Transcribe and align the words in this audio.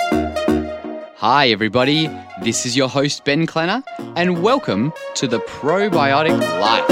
Hi, 0.00 1.48
everybody. 1.50 2.08
This 2.42 2.66
is 2.66 2.76
your 2.76 2.88
host, 2.88 3.24
Ben 3.24 3.46
Klenner, 3.46 3.82
and 4.16 4.42
welcome 4.42 4.92
to 5.14 5.26
the 5.26 5.38
Probiotic 5.40 6.38
Life. 6.60 6.88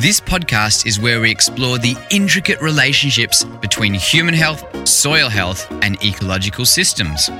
This 0.00 0.20
podcast 0.20 0.86
is 0.86 0.98
where 0.98 1.20
we 1.20 1.30
explore 1.30 1.78
the 1.78 1.96
intricate 2.10 2.60
relationships 2.60 3.44
between 3.44 3.94
human 3.94 4.34
health, 4.34 4.88
soil 4.88 5.28
health, 5.28 5.70
and 5.82 6.02
ecological 6.02 6.66
systems. 6.66 7.30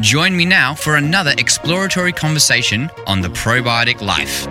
Join 0.00 0.36
me 0.36 0.44
now 0.44 0.74
for 0.74 0.94
another 0.94 1.34
exploratory 1.38 2.12
conversation 2.12 2.88
on 3.08 3.20
the 3.20 3.26
probiotic 3.30 4.00
life. 4.00 4.46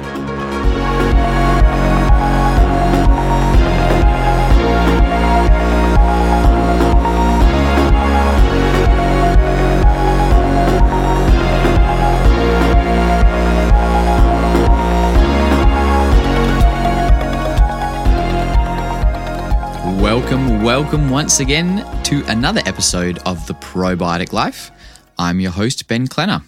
Welcome, 20.01 20.61
welcome 20.61 21.09
once 21.09 21.39
again 21.39 21.85
to 22.03 22.25
another 22.27 22.61
episode 22.65 23.19
of 23.25 23.47
the 23.47 23.53
Probiotic 23.53 24.33
Life. 24.33 24.71
I'm 25.17 25.39
your 25.39 25.51
host, 25.51 25.87
Ben 25.87 26.07
Klenner. 26.07 26.43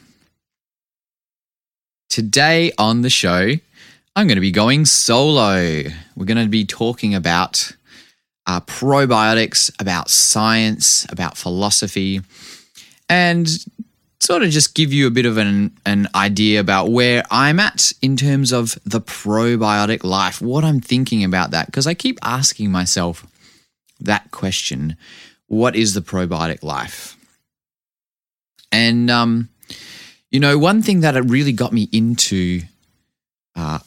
Today 2.09 2.71
on 2.77 3.01
the 3.01 3.09
show, 3.09 3.53
I'm 4.15 4.27
going 4.27 4.37
to 4.37 4.41
be 4.41 4.51
going 4.51 4.85
solo. 4.85 5.83
We're 6.15 6.25
going 6.25 6.43
to 6.43 6.49
be 6.49 6.65
talking 6.65 7.15
about 7.15 7.71
uh, 8.45 8.61
probiotics, 8.61 9.71
about 9.79 10.09
science, 10.09 11.05
about 11.11 11.37
philosophy, 11.37 12.21
and 13.07 13.47
sort 14.19 14.43
of 14.43 14.49
just 14.49 14.75
give 14.75 14.91
you 14.91 15.07
a 15.07 15.11
bit 15.11 15.25
of 15.25 15.37
an, 15.37 15.71
an 15.85 16.07
idea 16.13 16.59
about 16.59 16.89
where 16.89 17.23
I'm 17.31 17.59
at 17.59 17.93
in 18.01 18.17
terms 18.17 18.51
of 18.51 18.77
the 18.85 19.01
probiotic 19.01 20.03
life, 20.03 20.41
what 20.41 20.63
I'm 20.63 20.81
thinking 20.81 21.23
about 21.23 21.51
that. 21.51 21.67
Because 21.67 21.87
I 21.87 21.93
keep 21.93 22.19
asking 22.21 22.71
myself 22.71 23.25
that 23.99 24.31
question 24.31 24.95
what 25.47 25.75
is 25.75 25.95
the 25.95 26.01
probiotic 26.01 26.61
life? 26.61 27.18
And, 28.71 29.09
um, 29.09 29.49
you 30.31 30.39
know, 30.39 30.57
one 30.57 30.81
thing 30.81 31.01
that 31.01 31.15
really 31.25 31.53
got 31.53 31.73
me 31.73 31.89
into 31.91 32.61
uh, 33.55 33.79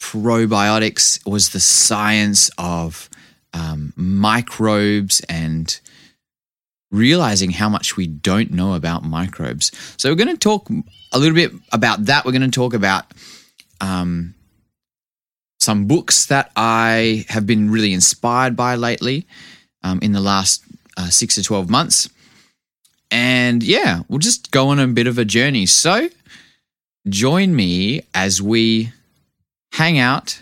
probiotics 0.00 1.24
was 1.26 1.50
the 1.50 1.60
science 1.60 2.50
of 2.58 3.08
um, 3.52 3.92
microbes 3.96 5.20
and 5.28 5.78
realizing 6.90 7.50
how 7.50 7.68
much 7.68 7.96
we 7.96 8.06
don't 8.06 8.50
know 8.50 8.74
about 8.74 9.04
microbes. 9.04 9.70
So, 9.96 10.08
we're 10.08 10.16
going 10.16 10.28
to 10.28 10.36
talk 10.36 10.68
a 11.12 11.18
little 11.18 11.34
bit 11.34 11.52
about 11.72 12.06
that. 12.06 12.24
We're 12.24 12.32
going 12.32 12.42
to 12.42 12.50
talk 12.50 12.74
about 12.74 13.04
um, 13.80 14.34
some 15.64 15.86
books 15.86 16.26
that 16.26 16.50
I 16.56 17.24
have 17.28 17.46
been 17.46 17.70
really 17.70 17.92
inspired 17.92 18.56
by 18.56 18.74
lately 18.74 19.26
um, 19.82 19.98
in 20.02 20.12
the 20.12 20.20
last 20.20 20.62
uh, 20.96 21.08
six 21.08 21.36
to 21.36 21.42
12 21.42 21.70
months. 21.70 22.08
And 23.10 23.62
yeah, 23.62 24.02
we'll 24.08 24.18
just 24.18 24.50
go 24.50 24.68
on 24.68 24.78
a 24.78 24.86
bit 24.86 25.06
of 25.06 25.18
a 25.18 25.24
journey. 25.24 25.66
So, 25.66 26.08
join 27.08 27.54
me 27.54 28.02
as 28.14 28.40
we 28.40 28.92
hang 29.72 29.98
out 29.98 30.40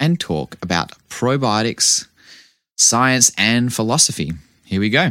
and 0.00 0.18
talk 0.18 0.56
about 0.62 0.92
probiotics, 1.08 2.06
science, 2.76 3.32
and 3.36 3.72
philosophy. 3.72 4.32
Here 4.64 4.80
we 4.80 4.90
go. 4.90 5.10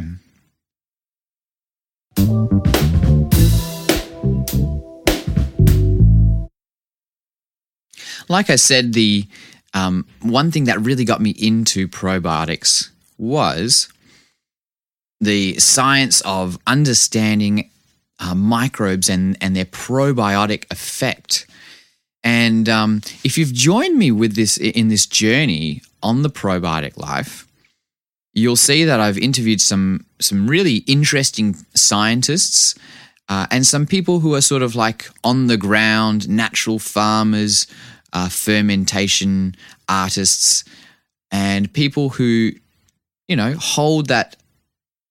Like 8.28 8.50
I 8.50 8.56
said, 8.56 8.92
the 8.92 9.26
um, 9.74 10.06
one 10.22 10.50
thing 10.50 10.64
that 10.64 10.80
really 10.80 11.04
got 11.04 11.20
me 11.20 11.30
into 11.30 11.88
probiotics 11.88 12.90
was 13.16 13.88
the 15.20 15.58
science 15.58 16.20
of 16.22 16.58
understanding 16.66 17.70
uh, 18.20 18.34
microbes 18.34 19.08
and, 19.08 19.36
and 19.40 19.54
their 19.54 19.64
probiotic 19.64 20.70
effect. 20.70 21.46
And 22.24 22.68
um, 22.68 23.00
if 23.24 23.38
you've 23.38 23.52
joined 23.52 23.96
me 23.96 24.10
with 24.10 24.34
this 24.34 24.56
in 24.56 24.88
this 24.88 25.06
journey 25.06 25.82
on 26.02 26.22
the 26.22 26.30
probiotic 26.30 26.96
life, 26.96 27.46
you'll 28.34 28.56
see 28.56 28.84
that 28.84 29.00
I've 29.00 29.18
interviewed 29.18 29.60
some 29.60 30.04
some 30.20 30.48
really 30.48 30.78
interesting 30.88 31.54
scientists 31.74 32.74
uh, 33.28 33.46
and 33.50 33.66
some 33.66 33.86
people 33.86 34.20
who 34.20 34.34
are 34.34 34.40
sort 34.40 34.62
of 34.62 34.74
like 34.74 35.08
on 35.22 35.46
the 35.48 35.56
ground, 35.56 36.28
natural 36.28 36.78
farmers, 36.78 37.66
uh, 38.12 38.28
fermentation 38.28 39.54
artists, 39.88 40.64
and 41.30 41.72
people 41.72 42.08
who, 42.08 42.52
you 43.28 43.36
know, 43.36 43.54
hold 43.58 44.08
that 44.08 44.36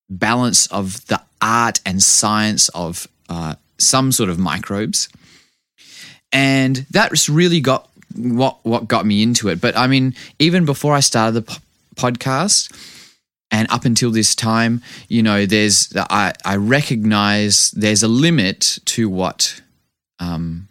balance 0.09 0.67
of 0.67 1.05
the 1.07 1.21
art 1.41 1.79
and 1.85 2.01
science 2.01 2.69
of 2.69 3.07
uh, 3.29 3.55
some 3.77 4.11
sort 4.11 4.29
of 4.29 4.39
microbes. 4.39 5.09
And 6.31 6.85
that's 6.91 7.29
really 7.29 7.61
got 7.61 7.89
what 8.15 8.57
what 8.63 8.87
got 8.87 9.05
me 9.05 9.23
into 9.23 9.49
it. 9.49 9.61
But 9.61 9.77
I 9.77 9.87
mean, 9.87 10.15
even 10.39 10.65
before 10.65 10.93
I 10.93 10.99
started 10.99 11.33
the 11.33 11.41
po- 11.43 11.61
podcast, 11.95 12.71
and 13.51 13.69
up 13.71 13.85
until 13.85 14.11
this 14.11 14.35
time, 14.35 14.81
you 15.07 15.23
know, 15.23 15.45
there's 15.45 15.93
I, 15.95 16.33
I 16.43 16.57
recognize 16.57 17.71
there's 17.71 18.03
a 18.03 18.07
limit 18.07 18.79
to 18.85 19.09
what 19.09 19.61
um, 20.19 20.67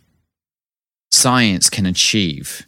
science 1.11 1.71
can 1.71 1.87
achieve. 1.87 2.67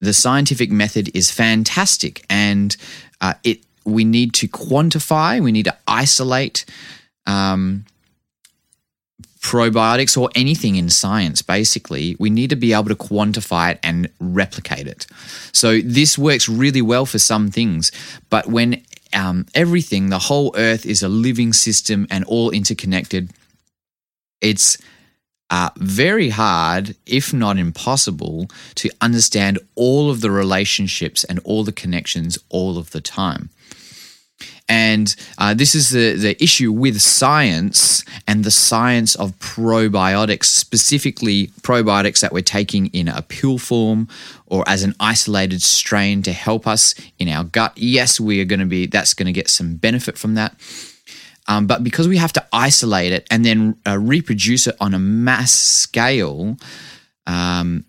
The 0.00 0.14
scientific 0.14 0.70
method 0.70 1.14
is 1.14 1.30
fantastic, 1.30 2.24
and 2.30 2.74
uh, 3.20 3.34
it 3.44 3.60
we 3.92 4.04
need 4.04 4.34
to 4.34 4.48
quantify, 4.48 5.42
we 5.42 5.52
need 5.52 5.64
to 5.64 5.76
isolate 5.86 6.64
um, 7.26 7.84
probiotics 9.40 10.16
or 10.20 10.28
anything 10.34 10.76
in 10.76 10.90
science, 10.90 11.42
basically. 11.42 12.16
We 12.18 12.30
need 12.30 12.50
to 12.50 12.56
be 12.56 12.72
able 12.72 12.88
to 12.88 12.94
quantify 12.94 13.72
it 13.72 13.80
and 13.82 14.10
replicate 14.20 14.86
it. 14.86 15.06
So, 15.52 15.80
this 15.80 16.18
works 16.18 16.48
really 16.48 16.82
well 16.82 17.06
for 17.06 17.18
some 17.18 17.50
things, 17.50 17.90
but 18.28 18.46
when 18.46 18.82
um, 19.12 19.46
everything, 19.54 20.10
the 20.10 20.18
whole 20.18 20.54
earth 20.56 20.86
is 20.86 21.02
a 21.02 21.08
living 21.08 21.52
system 21.52 22.06
and 22.10 22.24
all 22.24 22.50
interconnected, 22.50 23.30
it's 24.40 24.78
uh, 25.50 25.70
very 25.76 26.28
hard, 26.28 26.94
if 27.06 27.32
not 27.32 27.58
impossible, 27.58 28.48
to 28.76 28.88
understand 29.00 29.58
all 29.74 30.10
of 30.10 30.20
the 30.20 30.30
relationships 30.30 31.24
and 31.24 31.40
all 31.44 31.64
the 31.64 31.72
connections 31.72 32.38
all 32.48 32.78
of 32.78 32.90
the 32.92 33.00
time. 33.00 33.50
And 34.70 35.16
uh, 35.36 35.52
this 35.52 35.74
is 35.74 35.90
the, 35.90 36.14
the 36.14 36.40
issue 36.40 36.70
with 36.70 37.00
science 37.00 38.04
and 38.28 38.44
the 38.44 38.52
science 38.52 39.16
of 39.16 39.36
probiotics, 39.40 40.44
specifically 40.44 41.48
probiotics 41.62 42.20
that 42.20 42.32
we're 42.32 42.42
taking 42.42 42.86
in 42.86 43.08
a 43.08 43.20
pill 43.22 43.58
form 43.58 44.06
or 44.46 44.62
as 44.68 44.84
an 44.84 44.94
isolated 45.00 45.60
strain 45.60 46.22
to 46.22 46.32
help 46.32 46.68
us 46.68 46.94
in 47.18 47.28
our 47.28 47.42
gut. 47.42 47.72
Yes, 47.76 48.20
we 48.20 48.40
are 48.40 48.44
going 48.44 48.60
to 48.60 48.66
be, 48.66 48.86
that's 48.86 49.12
going 49.12 49.26
to 49.26 49.32
get 49.32 49.48
some 49.48 49.74
benefit 49.74 50.16
from 50.16 50.34
that. 50.34 50.54
Um, 51.48 51.66
but 51.66 51.82
because 51.82 52.06
we 52.06 52.18
have 52.18 52.32
to 52.34 52.46
isolate 52.52 53.12
it 53.12 53.26
and 53.28 53.44
then 53.44 53.76
uh, 53.84 53.98
reproduce 53.98 54.68
it 54.68 54.76
on 54.78 54.94
a 54.94 55.00
mass 55.00 55.50
scale, 55.50 56.56
um, 57.26 57.84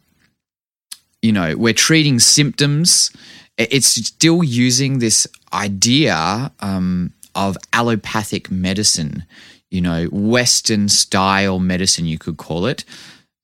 you 1.21 1.31
know, 1.31 1.55
we're 1.55 1.73
treating 1.73 2.17
symptoms. 2.17 3.11
It's 3.59 3.85
still 3.85 4.43
using 4.43 4.97
this 4.97 5.27
idea 5.53 6.51
um, 6.59 7.13
of 7.35 7.57
allopathic 7.73 8.51
medicine, 8.51 9.25
you 9.69 9.81
know, 9.81 10.05
Western 10.11 10.89
style 10.89 11.59
medicine, 11.59 12.05
you 12.05 12.17
could 12.17 12.37
call 12.37 12.65
it, 12.65 12.83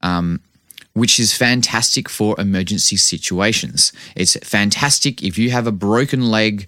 um, 0.01 0.42
which 0.94 1.19
is 1.19 1.33
fantastic 1.33 2.09
for 2.09 2.39
emergency 2.39 2.98
situations. 2.98 3.94
It's 4.15 4.36
fantastic 4.48 5.24
if 5.24 5.38
you 5.38 5.51
have 5.51 5.68
a 5.68 5.71
broken 5.71 6.30
leg 6.30 6.68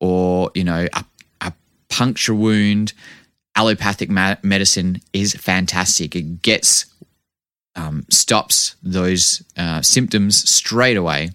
or, 0.00 0.50
you 0.54 0.64
know, 0.64 0.86
a, 0.92 1.04
a 1.40 1.52
puncture 1.88 2.34
wound. 2.34 2.92
Allopathic 3.56 4.08
ma- 4.08 4.36
medicine 4.42 5.00
is 5.12 5.34
fantastic. 5.34 6.14
It 6.14 6.42
gets 6.42 6.86
um, 7.74 8.04
stops 8.10 8.76
those 8.82 9.42
uh, 9.56 9.82
symptoms 9.82 10.48
straight 10.48 10.96
away. 10.96 11.30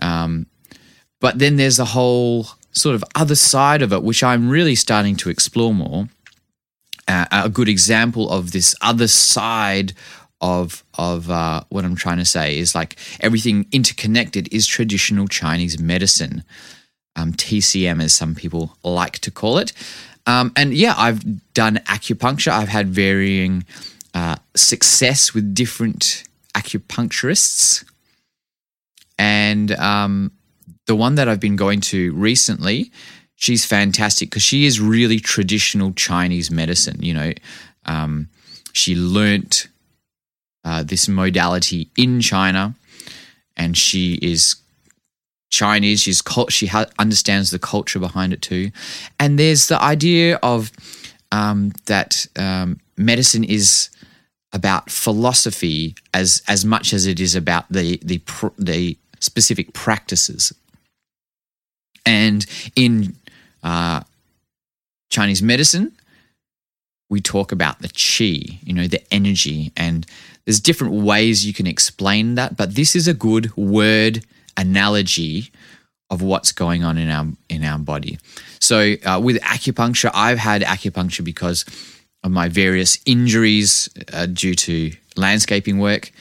Um, 0.00 0.46
but 1.22 1.38
then 1.38 1.56
there's 1.56 1.78
a 1.78 1.86
whole 1.86 2.48
sort 2.72 2.96
of 2.96 3.04
other 3.14 3.36
side 3.36 3.80
of 3.80 3.92
it, 3.92 4.02
which 4.02 4.22
I'm 4.22 4.50
really 4.50 4.74
starting 4.74 5.16
to 5.16 5.30
explore 5.30 5.72
more. 5.72 6.08
Uh, 7.08 7.26
a 7.30 7.48
good 7.48 7.68
example 7.68 8.28
of 8.28 8.50
this 8.50 8.74
other 8.82 9.08
side 9.08 9.94
of 10.40 10.82
of 10.98 11.30
uh, 11.30 11.62
what 11.68 11.84
I'm 11.84 11.94
trying 11.94 12.18
to 12.18 12.24
say 12.24 12.58
is 12.58 12.74
like 12.74 12.96
everything 13.20 13.66
interconnected 13.70 14.52
is 14.52 14.66
traditional 14.66 15.28
Chinese 15.28 15.78
medicine, 15.78 16.42
um, 17.14 17.32
TCM 17.32 18.02
as 18.02 18.12
some 18.12 18.34
people 18.34 18.76
like 18.82 19.20
to 19.20 19.30
call 19.30 19.58
it. 19.58 19.72
Um, 20.26 20.52
and 20.56 20.74
yeah, 20.74 20.94
I've 20.96 21.54
done 21.54 21.76
acupuncture. 21.86 22.50
I've 22.50 22.68
had 22.68 22.88
varying 22.88 23.64
uh, 24.12 24.36
success 24.56 25.34
with 25.34 25.54
different 25.54 26.24
acupuncturists, 26.54 27.84
and 29.18 29.70
um, 29.72 30.32
the 30.86 30.96
one 30.96 31.14
that 31.14 31.28
I've 31.28 31.40
been 31.40 31.56
going 31.56 31.80
to 31.82 32.12
recently, 32.14 32.90
she's 33.36 33.64
fantastic 33.64 34.30
because 34.30 34.42
she 34.42 34.66
is 34.66 34.80
really 34.80 35.20
traditional 35.20 35.92
Chinese 35.92 36.50
medicine. 36.50 37.02
You 37.02 37.14
know, 37.14 37.32
um, 37.86 38.28
she 38.72 38.94
learnt 38.94 39.68
uh, 40.64 40.82
this 40.82 41.08
modality 41.08 41.90
in 41.96 42.20
China, 42.20 42.74
and 43.56 43.76
she 43.76 44.14
is 44.22 44.56
Chinese. 45.50 46.02
She's 46.02 46.22
she 46.48 46.66
ha- 46.66 46.86
understands 46.98 47.50
the 47.50 47.58
culture 47.58 47.98
behind 47.98 48.32
it 48.32 48.42
too, 48.42 48.70
and 49.18 49.38
there's 49.38 49.68
the 49.68 49.80
idea 49.80 50.36
of 50.42 50.72
um, 51.30 51.72
that 51.86 52.26
um, 52.36 52.80
medicine 52.96 53.44
is 53.44 53.90
about 54.52 54.90
philosophy 54.90 55.94
as 56.12 56.42
as 56.46 56.64
much 56.64 56.92
as 56.92 57.06
it 57.06 57.18
is 57.18 57.34
about 57.34 57.64
the 57.70 57.98
the 58.02 58.18
pr- 58.18 58.48
the 58.58 58.96
specific 59.20 59.72
practices. 59.72 60.52
And 62.04 62.44
in 62.74 63.16
uh, 63.62 64.02
Chinese 65.10 65.42
medicine, 65.42 65.92
we 67.08 67.20
talk 67.20 67.52
about 67.52 67.80
the 67.80 67.88
qi, 67.88 68.58
you 68.64 68.72
know, 68.72 68.86
the 68.86 69.02
energy, 69.12 69.72
and 69.76 70.06
there's 70.44 70.60
different 70.60 70.94
ways 70.94 71.46
you 71.46 71.52
can 71.52 71.66
explain 71.66 72.34
that, 72.34 72.56
but 72.56 72.74
this 72.74 72.96
is 72.96 73.06
a 73.06 73.14
good 73.14 73.54
word 73.56 74.24
analogy 74.56 75.50
of 76.10 76.20
what's 76.20 76.52
going 76.52 76.84
on 76.84 76.98
in 76.98 77.08
our 77.10 77.26
in 77.48 77.64
our 77.64 77.78
body. 77.78 78.18
So 78.60 78.94
uh, 79.04 79.20
with 79.22 79.40
acupuncture, 79.42 80.10
I've 80.14 80.38
had 80.38 80.62
acupuncture 80.62 81.24
because 81.24 81.64
of 82.22 82.30
my 82.30 82.48
various 82.48 82.98
injuries 83.06 83.88
uh, 84.12 84.26
due 84.26 84.54
to 84.54 84.92
landscaping 85.16 85.78
work, 85.78 86.12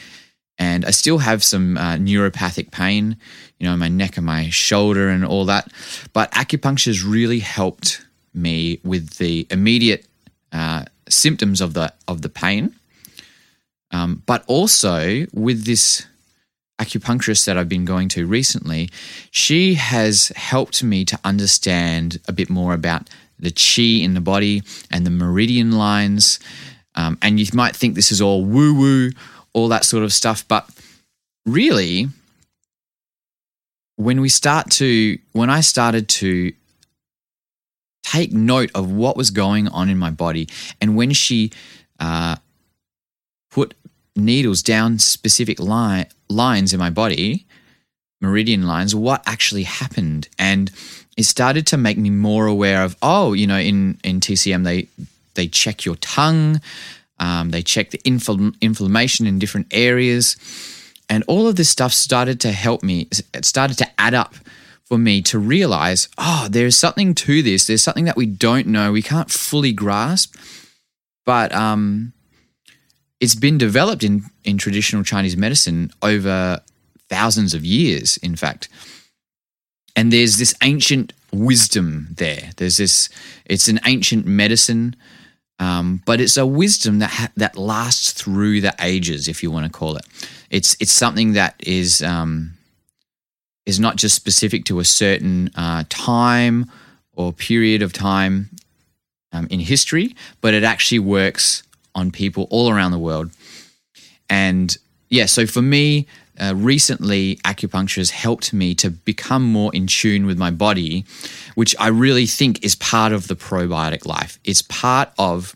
and 0.61 0.85
I 0.85 0.91
still 0.91 1.17
have 1.17 1.43
some 1.43 1.75
uh, 1.75 1.95
neuropathic 1.95 2.71
pain, 2.71 3.17
you 3.57 3.65
know, 3.65 3.73
in 3.73 3.79
my 3.79 3.89
neck 3.89 4.17
and 4.17 4.25
my 4.25 4.49
shoulder 4.49 5.09
and 5.09 5.25
all 5.25 5.45
that. 5.45 5.71
But 6.13 6.31
acupuncture 6.31 6.85
has 6.87 7.03
really 7.03 7.39
helped 7.39 8.05
me 8.33 8.79
with 8.83 9.17
the 9.17 9.47
immediate 9.49 10.05
uh, 10.53 10.85
symptoms 11.09 11.61
of 11.61 11.73
the 11.73 11.93
of 12.07 12.21
the 12.21 12.29
pain 12.29 12.75
um, 13.91 14.23
but 14.25 14.43
also 14.47 15.25
with 15.33 15.65
this 15.65 16.05
acupuncturist 16.79 17.45
that 17.45 17.57
I've 17.57 17.69
been 17.69 17.85
going 17.85 18.07
to 18.09 18.25
recently, 18.25 18.89
she 19.29 19.75
has 19.75 20.29
helped 20.35 20.83
me 20.83 21.05
to 21.05 21.19
understand 21.23 22.19
a 22.27 22.31
bit 22.31 22.49
more 22.49 22.73
about 22.73 23.09
the 23.37 23.51
chi 23.51 24.03
in 24.03 24.13
the 24.13 24.21
body 24.21 24.63
and 24.89 25.05
the 25.05 25.11
meridian 25.11 25.73
lines. 25.73 26.39
Um, 26.95 27.17
and 27.21 27.39
you 27.39 27.45
might 27.53 27.75
think 27.75 27.95
this 27.95 28.11
is 28.11 28.21
all 28.21 28.43
woo 28.43 28.73
woo, 28.73 29.09
all 29.53 29.67
that 29.69 29.85
sort 29.85 30.03
of 30.03 30.13
stuff. 30.13 30.47
But 30.47 30.69
really, 31.45 32.07
when 33.95 34.21
we 34.21 34.29
start 34.29 34.69
to, 34.71 35.17
when 35.33 35.49
I 35.49 35.61
started 35.61 36.09
to 36.09 36.53
take 38.03 38.31
note 38.31 38.71
of 38.73 38.91
what 38.91 39.15
was 39.15 39.31
going 39.31 39.67
on 39.67 39.89
in 39.89 39.97
my 39.97 40.09
body, 40.09 40.47
and 40.79 40.95
when 40.95 41.11
she 41.11 41.51
uh, 41.99 42.35
put 43.51 43.73
needles 44.15 44.61
down 44.61 44.99
specific 44.99 45.59
line, 45.59 46.07
lines 46.29 46.73
in 46.73 46.79
my 46.79 46.89
body, 46.89 47.45
meridian 48.21 48.67
lines, 48.67 48.95
what 48.95 49.21
actually 49.25 49.63
happened. 49.63 50.29
And 50.37 50.71
it 51.17 51.23
started 51.23 51.67
to 51.67 51.77
make 51.77 51.97
me 51.97 52.09
more 52.09 52.45
aware 52.45 52.83
of, 52.83 52.95
oh, 53.01 53.33
you 53.33 53.47
know, 53.47 53.57
in, 53.57 53.99
in 54.03 54.19
TCM, 54.19 54.63
they, 54.63 54.87
they 55.35 55.47
check 55.47 55.85
your 55.85 55.95
tongue, 55.97 56.61
um, 57.21 57.51
they 57.51 57.61
check 57.61 57.91
the 57.91 57.99
infl- 57.99 58.55
inflammation 58.61 59.27
in 59.27 59.39
different 59.39 59.67
areas. 59.71 60.35
And 61.07 61.23
all 61.27 61.47
of 61.47 61.55
this 61.55 61.69
stuff 61.69 61.93
started 61.93 62.41
to 62.41 62.51
help 62.51 62.83
me, 62.83 63.07
it 63.33 63.45
started 63.45 63.77
to 63.77 63.87
add 64.01 64.13
up 64.13 64.33
for 64.85 64.97
me 64.97 65.21
to 65.21 65.37
realize, 65.37 66.09
oh, 66.17 66.47
there's 66.49 66.75
something 66.75 67.13
to 67.15 67.43
this. 67.43 67.67
There's 67.67 67.83
something 67.83 68.05
that 68.05 68.17
we 68.17 68.25
don't 68.25 68.67
know, 68.67 68.91
we 68.91 69.03
can't 69.03 69.29
fully 69.29 69.71
grasp. 69.71 70.35
But 71.25 71.53
um, 71.53 72.13
it's 73.19 73.35
been 73.35 73.59
developed 73.59 74.03
in, 74.03 74.23
in 74.43 74.57
traditional 74.57 75.03
Chinese 75.03 75.37
medicine 75.37 75.91
over 76.01 76.59
thousands 77.07 77.53
of 77.53 77.63
years, 77.63 78.17
in 78.17 78.35
fact. 78.35 78.67
And 79.95 80.11
there's 80.11 80.37
this 80.37 80.55
ancient 80.63 81.13
wisdom 81.31 82.07
there. 82.17 82.49
There's 82.57 82.77
this, 82.77 83.09
it's 83.45 83.67
an 83.67 83.79
ancient 83.85 84.25
medicine, 84.25 84.95
um, 85.61 86.01
but 86.07 86.19
it's 86.19 86.37
a 86.37 86.45
wisdom 86.45 86.97
that 86.99 87.11
ha- 87.11 87.31
that 87.37 87.55
lasts 87.55 88.13
through 88.13 88.61
the 88.61 88.73
ages, 88.79 89.27
if 89.27 89.43
you 89.43 89.51
want 89.51 89.71
to 89.71 89.71
call 89.71 89.95
it. 89.95 90.05
It's 90.49 90.75
it's 90.79 90.91
something 90.91 91.33
that 91.33 91.53
is 91.59 92.01
um, 92.01 92.57
is 93.67 93.79
not 93.79 93.95
just 93.95 94.15
specific 94.15 94.65
to 94.65 94.79
a 94.79 94.83
certain 94.83 95.51
uh, 95.55 95.83
time 95.87 96.65
or 97.13 97.31
period 97.31 97.83
of 97.83 97.93
time 97.93 98.49
um, 99.31 99.47
in 99.51 99.59
history, 99.59 100.15
but 100.41 100.55
it 100.55 100.63
actually 100.63 100.97
works 100.97 101.61
on 101.93 102.09
people 102.09 102.47
all 102.49 102.71
around 102.71 102.91
the 102.91 102.97
world. 102.97 103.29
And 104.31 104.75
yeah, 105.09 105.27
so 105.27 105.45
for 105.45 105.61
me, 105.61 106.07
uh, 106.41 106.55
recently 106.55 107.35
acupuncture 107.45 107.97
has 107.97 108.09
helped 108.09 108.51
me 108.51 108.73
to 108.75 108.89
become 108.89 109.43
more 109.43 109.73
in 109.75 109.85
tune 109.85 110.25
with 110.25 110.37
my 110.37 110.49
body, 110.49 111.05
which 111.55 111.75
I 111.79 111.87
really 111.87 112.25
think 112.25 112.63
is 112.63 112.75
part 112.75 113.13
of 113.13 113.27
the 113.27 113.35
probiotic 113.35 114.05
life. 114.05 114.39
It's 114.43 114.63
part 114.63 115.11
of 115.19 115.55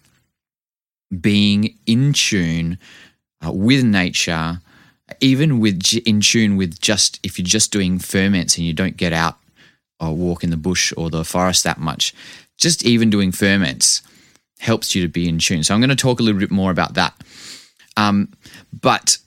being 1.20 1.78
in 1.88 2.14
tune 2.14 2.78
uh, 3.46 3.52
with 3.52 3.84
nature, 3.84 4.62
even 5.22 5.60
with 5.60 5.82
in 6.06 6.22
tune 6.22 6.56
with 6.56 6.80
just 6.80 7.20
if 7.24 7.40
you're 7.40 7.46
just 7.46 7.72
doing 7.72 7.98
ferments 7.98 8.58
and 8.58 8.66
you 8.66 8.74
don't 8.74 8.98
get 8.98 9.14
out 9.14 9.38
or 10.00 10.16
walk 10.16 10.44
in 10.44 10.52
the 10.52 10.58
bush 10.58 10.94
or 10.96 11.10
the 11.10 11.24
forest 11.24 11.64
that 11.64 11.80
much, 11.80 12.14
just 12.58 12.86
even 12.86 13.10
doing 13.10 13.32
ferments 13.32 14.02
helps 14.60 14.94
you 14.94 15.02
to 15.02 15.08
be 15.08 15.28
in 15.28 15.40
tune. 15.40 15.64
So 15.64 15.74
I'm 15.74 15.80
going 15.80 15.90
to 15.90 15.96
talk 15.96 16.20
a 16.20 16.24
little 16.24 16.40
bit 16.40 16.52
more 16.52 16.72
about 16.72 16.94
that. 16.94 17.14
Um, 17.98 18.30
but 18.82 19.18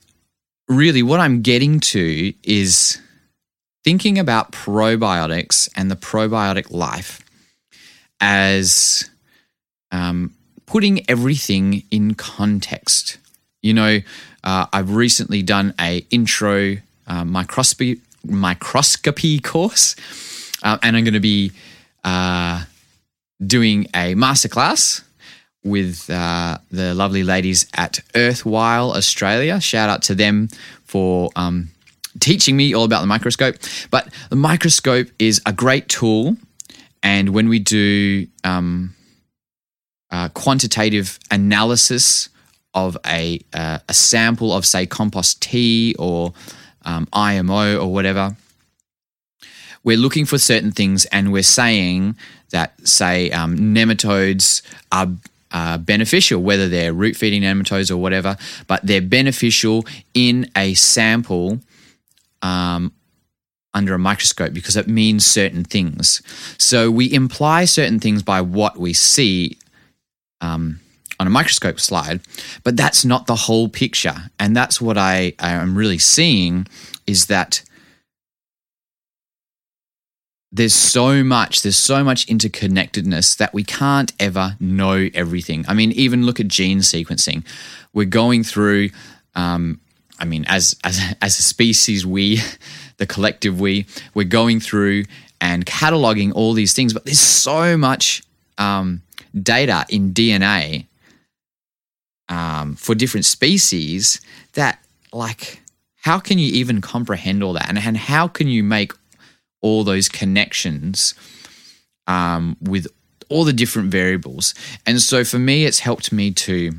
really, 0.69 1.03
what 1.03 1.21
I'm 1.21 1.43
getting 1.43 1.81
to 1.81 2.33
is 2.43 3.01
thinking 3.85 4.19
about 4.19 4.53
probiotics 4.53 5.69
and 5.77 5.91
the 5.91 5.97
probiotic 5.97 6.71
life 6.71 7.23
as 8.21 9.09
um, 9.91 10.35
putting 10.67 11.09
everything 11.09 11.85
in 11.91 12.15
context. 12.15 13.19
You 13.63 13.75
know, 13.75 13.99
uh, 14.45 14.67
I've 14.73 14.95
recently 14.95 15.43
done 15.43 15.75
a 15.81 16.07
intro 16.11 16.77
uh, 17.07 17.25
microscopy 17.25 18.01
microscopy 18.25 19.39
course, 19.41 19.97
uh, 20.63 20.77
and 20.83 20.97
I'm 20.97 21.05
going 21.05 21.15
to 21.15 21.21
be 21.21 21.53
uh, 22.05 22.65
doing 23.45 23.87
a 23.95 24.15
masterclass 24.15 25.03
with 25.65 26.09
uh, 26.11 26.59
the 26.71 26.95
lovely 26.95 27.23
ladies 27.23 27.67
at 27.75 28.01
Earthwhile 28.15 28.93
Australia. 28.93 29.61
Shout 29.61 29.89
out 29.89 30.03
to 30.03 30.15
them 30.15 30.49
for 30.85 31.31
um, 31.37 31.69
teaching 32.21 32.57
me 32.57 32.75
all 32.75 32.85
about 32.85 33.01
the 33.01 33.07
microscope. 33.07 33.57
But 33.91 34.09
the 34.31 34.37
microscope 34.37 35.09
is 35.19 35.41
a 35.47 35.53
great 35.53 35.89
tool, 35.89 36.37
and 37.03 37.31
when 37.31 37.49
we 37.49 37.59
do 37.59 38.27
um, 38.45 38.95
uh, 40.11 40.29
quantitative 40.31 41.19
analysis 41.31 42.29
of 42.75 42.97
a 43.07 43.41
uh, 43.53 43.79
a 43.89 43.95
sample 43.95 44.53
of 44.53 44.65
say 44.65 44.87
compost 44.87 45.43
tea 45.43 45.95
or 45.99 46.33
um, 46.85 47.09
IMO 47.13 47.79
or 47.79 47.93
whatever, 47.93 48.37
we're 49.85 49.97
looking 49.97 50.25
for 50.25 50.39
certain 50.39 50.73
things, 50.73 51.05
and 51.07 51.33
we're 51.33 51.43
saying 51.43 52.17
that 52.51 52.75
say 52.87 53.31
um, 53.31 53.57
nematodes 53.57 54.63
are 54.91 55.09
uh, 55.51 55.79
beneficial, 55.79 56.43
whether 56.43 56.69
they're 56.69 56.93
root 56.93 57.17
feeding 57.17 57.43
nematodes 57.43 57.91
or 57.91 57.97
whatever, 57.97 58.37
but 58.67 58.85
they're 58.87 59.01
beneficial 59.01 59.85
in 60.15 60.51
a 60.57 60.75
sample 60.75 61.61
um, 62.43 62.93
under 63.75 63.95
a 63.95 63.99
microscope 63.99 64.53
because 64.53 64.77
it 64.77 64.89
means 64.89 65.25
certain 65.25 65.65
things. 65.65 66.23
So 66.59 66.91
we 66.91 67.13
imply 67.13 67.65
certain 67.65 68.01
things 68.01 68.23
by 68.23 68.41
what 68.41 68.77
we 68.79 68.93
see 68.93 69.59
um, 70.41 70.81
on 71.21 71.27
a 71.27 71.31
microscope 71.31 71.81
slide, 71.81 72.21
but 72.65 72.77
that's 72.77 73.05
not 73.05 73.27
the 73.27 73.35
whole 73.35 73.69
picture. 73.69 74.31
And 74.39 74.57
that's 74.57 74.81
what 74.81 74.97
I, 74.97 75.35
I 75.39 75.51
am 75.53 75.77
really 75.77 75.99
seeing 75.99 76.67
is 77.07 77.27
that 77.27 77.63
there's 80.51 80.75
so 80.75 81.23
much 81.23 81.63
there's 81.63 81.77
so 81.77 82.03
much 82.03 82.27
interconnectedness 82.27 83.37
that 83.37 83.53
we 83.53 83.65
can't 83.65 84.13
ever 84.19 84.57
know 84.61 85.09
everything. 85.15 85.65
I 85.69 85.75
mean 85.75 85.93
even 85.93 86.25
look 86.25 86.41
at 86.41 86.49
gene 86.49 86.79
sequencing. 86.79 87.45
We're 87.93 88.07
going 88.07 88.45
through 88.45 88.91
um, 89.35 89.81
I 90.19 90.25
mean, 90.25 90.45
as 90.49 90.77
as 90.85 91.01
as 91.23 91.39
a 91.39 91.43
species, 91.43 92.05
we, 92.05 92.41
the 92.97 93.07
collective 93.07 93.61
we, 93.61 93.87
we're 94.15 94.25
going 94.25 94.61
through 94.61 95.05
and 95.41 95.65
cataloging 95.65 96.33
all 96.35 96.53
these 96.53 96.75
things, 96.75 96.93
but 96.93 97.05
there's 97.05 97.21
so 97.21 97.77
much 97.77 98.23
um, 98.59 99.03
data 99.41 99.87
in 99.89 100.13
DNA 100.13 100.87
um, 102.29 102.75
for 102.75 102.97
different 102.97 103.25
species 103.25 104.21
that, 104.55 104.83
like, 105.13 105.63
how 106.01 106.19
can 106.19 106.39
you 106.39 106.53
even 106.53 106.81
comprehend 106.81 107.43
all 107.43 107.53
that, 107.53 107.69
and 107.69 107.79
and 107.79 107.97
how 107.97 108.27
can 108.27 108.49
you 108.49 108.65
make 108.65 108.93
all 109.61 109.85
those 109.85 110.09
connections 110.09 111.15
um, 112.07 112.57
with 112.61 112.87
all 113.29 113.45
the 113.45 113.53
different 113.53 113.91
variables? 113.91 114.55
And 114.87 115.01
so, 115.01 115.25
for 115.25 115.39
me, 115.39 115.65
it's 115.65 115.81
helped 115.81 116.13
me 116.13 116.33
to 116.33 116.73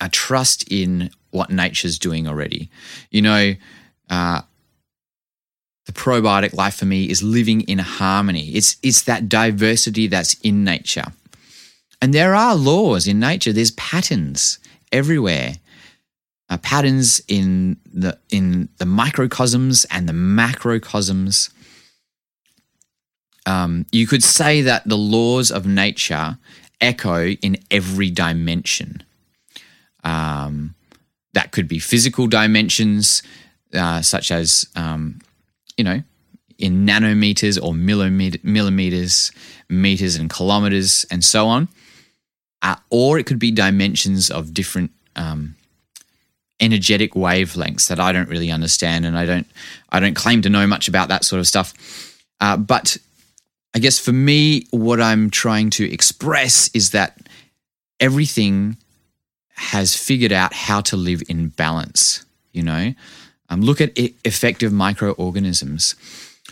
uh, 0.00 0.08
trust 0.10 0.70
in 0.70 1.10
what 1.30 1.50
nature's 1.50 1.98
doing 1.98 2.26
already. 2.26 2.70
You 3.10 3.22
know, 3.22 3.54
uh, 4.10 4.42
the 5.86 5.92
probiotic 5.92 6.52
life 6.52 6.76
for 6.76 6.84
me 6.84 7.08
is 7.08 7.22
living 7.22 7.62
in 7.62 7.78
harmony. 7.78 8.50
It's 8.50 8.76
it's 8.82 9.02
that 9.02 9.28
diversity 9.28 10.06
that's 10.06 10.34
in 10.40 10.62
nature. 10.62 11.06
And 12.00 12.14
there 12.14 12.34
are 12.34 12.54
laws 12.54 13.08
in 13.08 13.18
nature. 13.18 13.52
There's 13.52 13.72
patterns 13.72 14.58
everywhere. 14.92 15.54
Uh, 16.50 16.58
patterns 16.58 17.20
in 17.28 17.76
the 17.92 18.18
in 18.30 18.68
the 18.78 18.86
microcosms 18.86 19.86
and 19.90 20.08
the 20.08 20.12
macrocosms. 20.12 21.50
Um, 23.46 23.86
you 23.92 24.06
could 24.06 24.22
say 24.22 24.62
that 24.62 24.86
the 24.86 24.96
laws 24.96 25.50
of 25.50 25.66
nature 25.66 26.38
echo 26.80 27.26
in 27.26 27.56
every 27.70 28.10
dimension. 28.10 29.02
Um, 30.04 30.74
that 31.34 31.52
could 31.52 31.68
be 31.68 31.78
physical 31.78 32.26
dimensions, 32.26 33.22
uh, 33.74 34.02
such 34.02 34.30
as, 34.30 34.66
um, 34.76 35.20
you 35.76 35.84
know, 35.84 36.02
in 36.58 36.86
nanometers 36.86 37.62
or 37.62 37.74
millimeter, 37.74 38.38
millimeters, 38.42 39.30
meters 39.68 40.16
and 40.16 40.30
kilometers, 40.30 41.06
and 41.10 41.24
so 41.24 41.46
on. 41.46 41.68
Uh, 42.62 42.76
or 42.90 43.18
it 43.18 43.26
could 43.26 43.38
be 43.38 43.52
dimensions 43.52 44.30
of 44.30 44.52
different 44.52 44.90
um, 45.14 45.54
energetic 46.58 47.12
wavelengths 47.12 47.86
that 47.86 48.00
I 48.00 48.10
don't 48.10 48.28
really 48.28 48.50
understand, 48.50 49.06
and 49.06 49.16
I 49.16 49.26
don't, 49.26 49.46
I 49.90 50.00
don't 50.00 50.14
claim 50.14 50.42
to 50.42 50.48
know 50.48 50.66
much 50.66 50.88
about 50.88 51.08
that 51.08 51.24
sort 51.24 51.38
of 51.38 51.46
stuff. 51.46 51.72
Uh, 52.40 52.56
but 52.56 52.96
I 53.74 53.78
guess 53.78 53.98
for 53.98 54.12
me, 54.12 54.66
what 54.70 55.00
I'm 55.00 55.30
trying 55.30 55.70
to 55.70 55.90
express 55.90 56.68
is 56.74 56.90
that 56.90 57.28
everything 58.00 58.76
has 59.54 59.96
figured 59.96 60.32
out 60.32 60.54
how 60.54 60.80
to 60.80 60.96
live 60.96 61.22
in 61.28 61.48
balance, 61.48 62.24
you 62.52 62.62
know? 62.62 62.94
Um, 63.50 63.60
look 63.60 63.80
at 63.80 63.92
effective 64.24 64.72
microorganisms. 64.72 65.96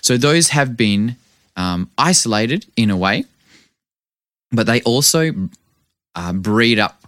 So 0.03 0.17
those 0.17 0.49
have 0.51 0.77
been 0.77 1.17
um, 1.57 1.91
isolated 1.99 2.67
in 2.77 2.91
a 2.91 2.97
way, 2.97 3.25
but 4.51 4.67
they 4.67 4.83
also 4.83 5.33
uh, 6.15 6.33
breed 6.33 6.79
up 6.79 7.03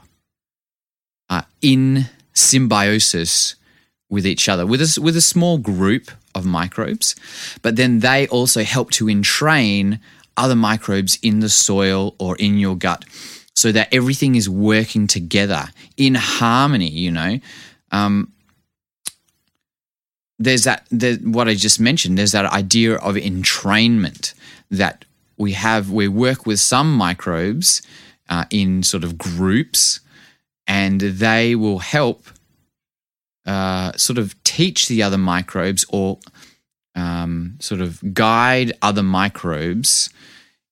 uh, 1.31 1.43
in 1.61 2.07
symbiosis 2.35 3.57
with 4.11 4.27
each 4.27 4.49
other, 4.49 4.67
with 4.67 4.81
a, 4.81 5.01
with 5.01 5.17
a 5.17 5.21
small 5.21 5.59
group 5.59 6.11
of 6.35 6.47
microbes. 6.47 7.15
But 7.63 7.77
then 7.77 8.01
they 8.01 8.27
also 8.29 8.63
help 8.63 8.91
to 8.93 9.09
entrain 9.09 10.01
other 10.37 10.57
microbes 10.57 11.19
in 11.23 11.41
the 11.41 11.49
soil 11.49 12.15
or 12.19 12.37
in 12.37 12.59
your 12.59 12.77
gut 12.77 13.05
so 13.55 13.73
that 13.73 13.93
everything 13.93 14.37
is 14.37 14.49
working 14.49 15.07
together 15.07 15.69
in 15.97 16.15
harmony, 16.15 16.89
you 16.89 17.11
know. 17.11 17.41
Um, 17.91 18.33
there's 20.39 20.65
that, 20.65 20.87
what 21.25 21.49
I 21.49 21.55
just 21.55 21.81
mentioned, 21.81 22.17
there's 22.17 22.33
that 22.33 22.47
idea 22.47 22.95
of 22.95 23.17
entrainment 23.17 24.35
that 24.71 25.05
we 25.37 25.53
have, 25.53 25.91
we 25.91 26.07
work 26.07 26.47
with 26.47 26.61
some 26.61 26.95
microbes 26.95 27.83
uh, 28.29 28.45
in 28.51 28.85
sort 28.85 29.03
of 29.03 29.19
groups 29.19 30.01
and 30.67 31.01
they 31.01 31.57
will 31.57 31.81
help 31.81 32.27
uh, 33.49 33.93
sort 33.97 34.19
of 34.19 34.41
teach 34.45 34.89
the 34.89 35.03
other 35.03 35.17
microbes 35.17 35.87
or 35.89 36.19
um, 36.95 37.57
sort 37.61 37.81
of 37.81 38.13
guide 38.13 38.75
other 38.83 39.03
microbes 39.03 40.11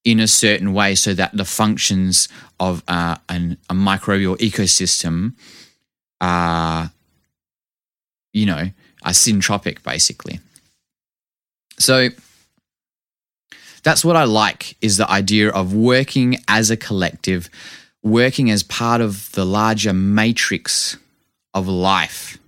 in 0.05 0.21
a 0.21 0.29
certain 0.29 0.75
way 0.75 0.95
so 0.95 1.15
that 1.15 1.35
the 1.35 1.47
functions 1.47 2.29
of 2.61 2.83
uh, 2.87 3.17
an, 3.31 3.57
a 3.71 3.75
microbial 3.75 4.37
ecosystem 4.37 5.33
are, 6.21 6.93
you 8.35 8.45
know, 8.45 8.71
are 9.03 9.13
syntropic 9.13 9.83
basically. 9.83 10.39
So 11.79 12.11
that's 13.83 14.05
what 14.05 14.17
I 14.17 14.25
like 14.25 14.77
is 14.83 14.99
the 14.99 15.11
idea 15.11 15.49
of 15.49 15.73
working 15.73 16.37
as 16.47 16.71
a 16.71 16.77
collective, 16.77 17.49
working 18.03 18.51
as 18.51 18.63
part 18.63 19.01
of 19.01 19.33
the 19.33 19.47
larger 19.47 19.95
matrix 19.95 20.99
of 21.55 21.69
life. 21.69 22.39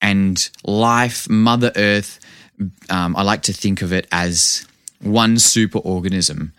And 0.00 0.48
life, 0.64 1.28
Mother 1.28 1.72
Earth, 1.76 2.20
um, 2.88 3.16
I 3.16 3.22
like 3.22 3.42
to 3.42 3.52
think 3.52 3.82
of 3.82 3.92
it 3.92 4.06
as 4.12 4.66
one 5.00 5.38
super 5.38 5.78
organism, 5.78 6.52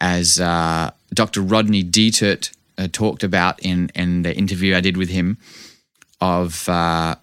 as 0.00 0.38
uh, 0.40 0.90
Dr. 1.12 1.42
Rodney 1.42 1.82
Dietert 1.82 2.54
uh, 2.76 2.88
talked 2.90 3.22
about 3.22 3.60
in, 3.60 3.90
in 3.94 4.22
the 4.22 4.34
interview 4.34 4.76
I 4.76 4.80
did 4.80 4.96
with 4.96 5.08
him, 5.08 5.38
of 6.20 6.68
uh, 6.68 7.16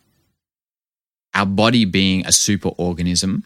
our 1.33 1.45
body 1.45 1.85
being 1.85 2.25
a 2.25 2.31
super 2.31 2.69
organism. 2.77 3.43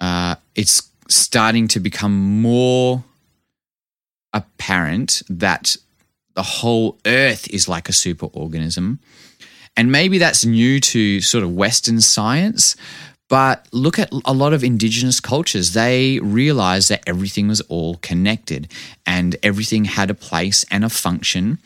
Uh, 0.00 0.36
it's 0.54 0.90
starting 1.08 1.68
to 1.68 1.80
become 1.80 2.40
more 2.40 3.04
apparent 4.32 5.22
that 5.28 5.76
the 6.34 6.42
whole 6.42 6.98
earth 7.04 7.48
is 7.48 7.68
like 7.68 7.88
a 7.88 7.92
super 7.92 8.26
organism. 8.32 8.98
And 9.76 9.90
maybe 9.90 10.18
that's 10.18 10.44
new 10.44 10.80
to 10.80 11.20
sort 11.20 11.44
of 11.44 11.54
Western 11.54 12.00
science, 12.00 12.76
but 13.28 13.66
look 13.72 13.98
at 13.98 14.12
a 14.26 14.34
lot 14.34 14.52
of 14.52 14.62
indigenous 14.62 15.18
cultures. 15.18 15.72
They 15.72 16.18
realized 16.20 16.90
that 16.90 17.02
everything 17.06 17.48
was 17.48 17.62
all 17.62 17.96
connected 17.96 18.70
and 19.06 19.36
everything 19.42 19.86
had 19.86 20.10
a 20.10 20.14
place 20.14 20.66
and 20.70 20.84
a 20.84 20.90
function. 20.90 21.58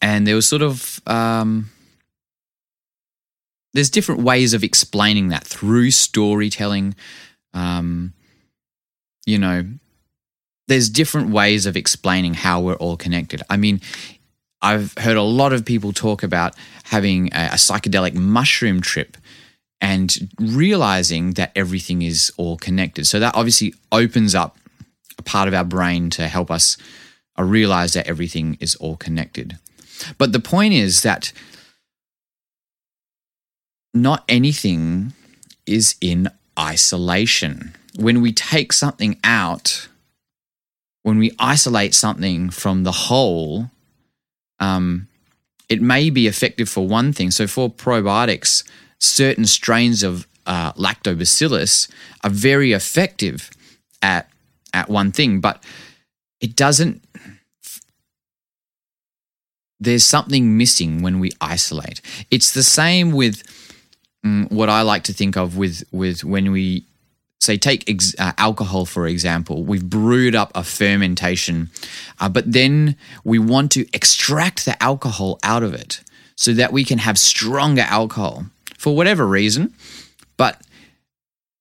And 0.00 0.26
there 0.26 0.36
was 0.36 0.46
sort 0.46 0.62
of, 0.62 1.00
um, 1.06 1.70
there's 3.72 3.90
different 3.90 4.22
ways 4.22 4.54
of 4.54 4.62
explaining 4.62 5.28
that 5.28 5.44
through 5.44 5.90
storytelling. 5.90 6.94
Um, 7.54 8.12
you 9.26 9.38
know, 9.38 9.64
there's 10.68 10.88
different 10.88 11.30
ways 11.30 11.66
of 11.66 11.76
explaining 11.76 12.34
how 12.34 12.60
we're 12.60 12.74
all 12.74 12.96
connected. 12.96 13.42
I 13.50 13.56
mean, 13.56 13.80
I've 14.62 14.94
heard 14.96 15.16
a 15.16 15.22
lot 15.22 15.52
of 15.52 15.64
people 15.64 15.92
talk 15.92 16.22
about 16.22 16.54
having 16.84 17.28
a, 17.34 17.46
a 17.52 17.56
psychedelic 17.56 18.14
mushroom 18.14 18.80
trip 18.80 19.16
and 19.80 20.30
realizing 20.38 21.32
that 21.32 21.50
everything 21.56 22.02
is 22.02 22.32
all 22.36 22.56
connected. 22.56 23.06
So 23.06 23.18
that 23.18 23.34
obviously 23.34 23.74
opens 23.90 24.34
up 24.34 24.56
a 25.18 25.22
part 25.22 25.48
of 25.48 25.54
our 25.54 25.64
brain 25.64 26.08
to 26.10 26.28
help 26.28 26.50
us 26.50 26.76
uh, 27.38 27.42
realize 27.42 27.92
that 27.94 28.06
everything 28.06 28.56
is 28.60 28.76
all 28.76 28.96
connected. 28.96 29.58
But 30.18 30.32
the 30.32 30.40
point 30.40 30.74
is 30.74 31.02
that 31.02 31.32
not 33.92 34.24
anything 34.28 35.12
is 35.66 35.96
in 36.00 36.28
isolation. 36.58 37.74
When 37.96 38.22
we 38.22 38.32
take 38.32 38.72
something 38.72 39.18
out, 39.24 39.88
when 41.02 41.18
we 41.18 41.32
isolate 41.38 41.94
something 41.94 42.50
from 42.50 42.84
the 42.84 42.92
whole, 42.92 43.71
um, 44.60 45.08
it 45.68 45.80
may 45.80 46.10
be 46.10 46.26
effective 46.26 46.68
for 46.68 46.86
one 46.86 47.12
thing. 47.12 47.30
So 47.30 47.46
for 47.46 47.70
probiotics, 47.70 48.62
certain 48.98 49.46
strains 49.46 50.02
of 50.02 50.26
uh, 50.46 50.72
lactobacillus 50.74 51.90
are 52.24 52.30
very 52.30 52.72
effective 52.72 53.50
at 54.02 54.28
at 54.74 54.88
one 54.88 55.12
thing, 55.12 55.40
but 55.40 55.62
it 56.40 56.56
doesn't. 56.56 57.02
There's 59.80 60.04
something 60.04 60.56
missing 60.56 61.02
when 61.02 61.18
we 61.18 61.32
isolate. 61.40 62.00
It's 62.30 62.52
the 62.52 62.62
same 62.62 63.12
with 63.12 63.42
mm, 64.24 64.50
what 64.50 64.68
I 64.68 64.82
like 64.82 65.04
to 65.04 65.12
think 65.12 65.36
of 65.36 65.56
with 65.56 65.84
with 65.90 66.24
when 66.24 66.52
we 66.52 66.86
say 67.42 67.56
take 67.56 67.88
ex- 67.88 68.14
uh, 68.18 68.32
alcohol 68.38 68.86
for 68.86 69.06
example 69.06 69.64
we've 69.64 69.88
brewed 69.90 70.34
up 70.34 70.52
a 70.54 70.62
fermentation 70.62 71.70
uh, 72.20 72.28
but 72.28 72.50
then 72.50 72.96
we 73.24 73.38
want 73.38 73.70
to 73.72 73.86
extract 73.92 74.64
the 74.64 74.80
alcohol 74.82 75.38
out 75.42 75.62
of 75.62 75.74
it 75.74 76.00
so 76.36 76.52
that 76.52 76.72
we 76.72 76.84
can 76.84 76.98
have 76.98 77.18
stronger 77.18 77.82
alcohol 77.82 78.46
for 78.76 78.96
whatever 78.96 79.24
reason, 79.24 79.72
but 80.36 80.60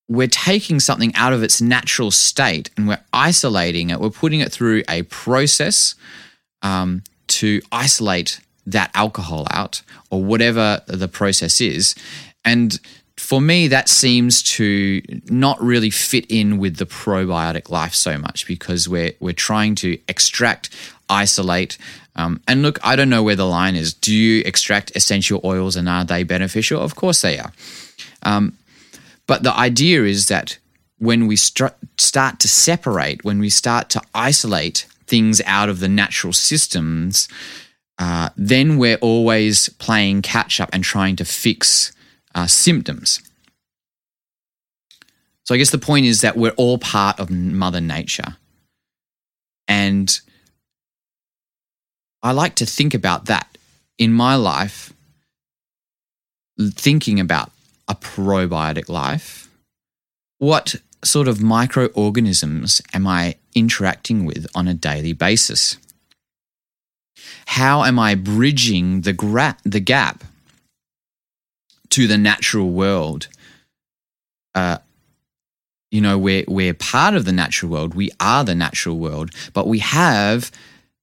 we're 0.10 0.28
taking 0.28 0.80
something 0.80 1.14
out 1.14 1.34
of 1.34 1.44
its 1.44 1.62
natural 1.62 2.10
state 2.10 2.72
and 2.76 2.88
we're 2.88 3.04
isolating 3.14 3.92
it. 3.92 4.00
We're 4.00 4.10
putting 4.10 4.40
it 4.40 4.52
through 4.52 4.82
a 4.90 5.04
process 5.04 5.94
um, 6.64 7.04
to 7.28 7.62
isolate 7.72 8.42
that 8.66 8.90
alcohol 8.96 9.46
out 9.52 9.84
or 10.10 10.24
whatever 10.24 10.82
the 10.88 11.08
process 11.08 11.62
is. 11.62 11.94
And 12.44 12.80
for 13.22 13.40
me, 13.40 13.68
that 13.68 13.88
seems 13.88 14.42
to 14.42 15.02
not 15.30 15.62
really 15.62 15.92
fit 15.92 16.26
in 16.28 16.58
with 16.58 16.78
the 16.78 16.88
probiotic 16.88 17.70
life 17.70 17.94
so 17.94 18.18
much 18.18 18.48
because 18.48 18.90
we're 18.90 19.14
we're 19.20 19.32
trying 19.32 19.76
to 19.76 19.98
extract, 20.08 20.72
isolate, 21.08 21.78
um, 22.16 22.42
and 22.48 22.64
look. 22.64 22.80
I 22.84 22.96
don't 22.96 23.10
know 23.10 23.22
where 23.22 23.36
the 23.36 23.46
line 23.46 23.76
is. 23.76 23.94
Do 23.94 24.14
you 24.14 24.42
extract 24.44 24.92
essential 24.96 25.40
oils 25.44 25.76
and 25.76 25.88
are 25.88 26.04
they 26.04 26.24
beneficial? 26.24 26.82
Of 26.82 26.96
course 26.96 27.22
they 27.22 27.38
are. 27.38 27.54
Um, 28.24 28.58
but 29.28 29.44
the 29.44 29.56
idea 29.56 30.04
is 30.04 30.28
that 30.28 30.58
when 30.98 31.28
we 31.28 31.36
st- 31.36 31.76
start 32.00 32.40
to 32.40 32.48
separate, 32.48 33.24
when 33.24 33.38
we 33.38 33.50
start 33.50 33.90
to 33.92 34.02
isolate 34.16 34.88
things 35.06 35.42
out 35.46 35.70
of 35.70 35.80
the 35.80 35.88
natural 35.88 36.34
systems, 36.34 37.30
uh, 38.00 38.30
then 38.36 38.80
we're 38.80 38.98
always 38.98 39.70
playing 39.78 40.24
catch 40.24 40.60
up 40.60 40.72
and 40.74 40.84
trying 40.84 41.16
to 41.18 41.24
fix 41.24 41.94
uh, 42.36 42.48
symptoms. 42.48 43.22
So 45.46 45.56
I 45.56 45.58
guess 45.58 45.72
the 45.72 45.78
point 45.78 46.06
is 46.06 46.22
that 46.22 46.38
we're 46.38 46.52
all 46.52 46.78
part 46.78 47.20
of 47.20 47.30
Mother 47.30 47.82
Nature. 47.82 48.38
And 49.68 50.20
I 52.24 52.32
like 52.32 52.56
to 52.56 52.66
think 52.66 52.94
about 52.94 53.26
that 53.26 53.58
in 53.98 54.14
my 54.14 54.36
life, 54.36 54.94
thinking 56.60 57.20
about 57.20 57.52
a 57.88 57.96
probiotic 57.96 58.90
life. 58.90 59.50
What 60.38 60.76
sort 61.04 61.28
of 61.28 61.42
microorganisms 61.42 62.82
am 62.94 63.08
I 63.08 63.36
interacting 63.56 64.26
with 64.26 64.48
on 64.56 64.68
a 64.68 64.74
daily 64.74 65.14
basis? 65.14 65.78
How 67.48 67.84
am 67.84 68.00
I 68.00 68.16
bridging 68.16 69.02
the, 69.02 69.14
gra- 69.14 69.58
the 69.64 69.80
gap 69.80 70.24
to 71.92 72.08
the 72.08 72.18
natural 72.18 72.70
world? 72.70 73.28
Uh, 74.54 74.78
you 75.92 76.02
know, 76.02 76.18
we're, 76.18 76.46
we're 76.48 76.74
part 76.74 77.16
of 77.16 77.26
the 77.26 77.32
natural 77.32 77.72
world. 77.72 77.94
We 77.94 78.12
are 78.20 78.44
the 78.44 78.56
natural 78.56 78.98
world, 78.98 79.32
but 79.54 79.68
we 79.68 79.80
have 79.80 80.52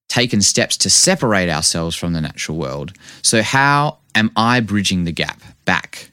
taken 0.09 0.40
steps 0.40 0.76
to 0.78 0.90
separate 0.90 1.50
ourselves 1.50 1.95
from 1.95 2.14
the 2.14 2.21
natural 2.21 2.59
world. 2.59 2.95
So, 3.23 3.42
how 3.42 3.99
am 4.14 4.30
I 4.37 4.61
bridging 4.61 5.04
the 5.04 5.12
gap 5.12 5.40
back 5.64 6.11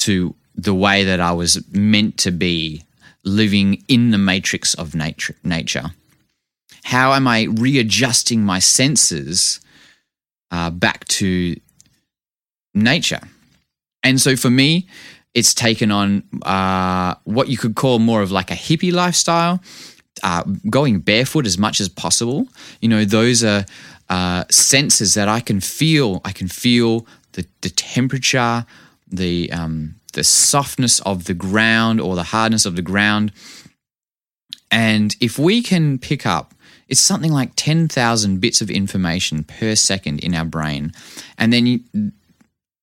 to 0.00 0.34
the 0.54 0.74
way 0.74 1.04
that 1.04 1.20
I 1.20 1.32
was 1.32 1.62
meant 1.70 2.18
to 2.18 2.30
be 2.30 2.82
living 3.24 3.82
in 3.88 4.10
the 4.10 4.18
matrix 4.18 4.74
of 4.74 4.94
nature. 4.94 5.36
nature? 5.44 5.92
How 6.84 7.12
am 7.12 7.28
I 7.28 7.44
readjusting 7.44 8.42
my 8.42 8.58
senses 8.58 9.60
uh, 10.50 10.70
back 10.70 11.06
to 11.08 11.56
nature? 12.74 13.20
And 14.02 14.20
so 14.20 14.36
for 14.36 14.50
me, 14.50 14.88
it's 15.34 15.54
taken 15.54 15.90
on 15.90 16.24
uh, 16.42 17.14
what 17.24 17.48
you 17.48 17.56
could 17.56 17.76
call 17.76 17.98
more 17.98 18.22
of 18.22 18.32
like 18.32 18.50
a 18.50 18.54
hippie 18.54 18.92
lifestyle, 18.92 19.60
uh, 20.22 20.42
going 20.68 21.00
barefoot 21.00 21.46
as 21.46 21.58
much 21.58 21.80
as 21.80 21.88
possible. 21.88 22.48
You 22.80 22.88
know, 22.88 23.04
those 23.04 23.44
are 23.44 23.64
uh, 24.08 24.44
senses 24.50 25.14
that 25.14 25.28
I 25.28 25.40
can 25.40 25.60
feel. 25.60 26.20
I 26.24 26.32
can 26.32 26.48
feel 26.48 27.06
the, 27.32 27.46
the 27.60 27.70
temperature, 27.70 28.66
the 29.08 29.52
um, 29.52 29.94
the 30.12 30.24
softness 30.24 31.00
of 31.00 31.24
the 31.24 31.34
ground 31.34 32.00
or 32.00 32.16
the 32.16 32.24
hardness 32.24 32.66
of 32.66 32.76
the 32.76 32.82
ground. 32.82 33.32
And 34.70 35.14
if 35.20 35.38
we 35.38 35.62
can 35.62 35.98
pick 35.98 36.26
up, 36.26 36.54
it's 36.88 37.00
something 37.00 37.32
like 37.32 37.52
10,000 37.54 38.40
bits 38.40 38.60
of 38.60 38.70
information 38.70 39.44
per 39.44 39.76
second 39.76 40.18
in 40.20 40.34
our 40.34 40.44
brain. 40.44 40.92
And 41.38 41.52
then 41.52 41.66
you, 41.66 41.80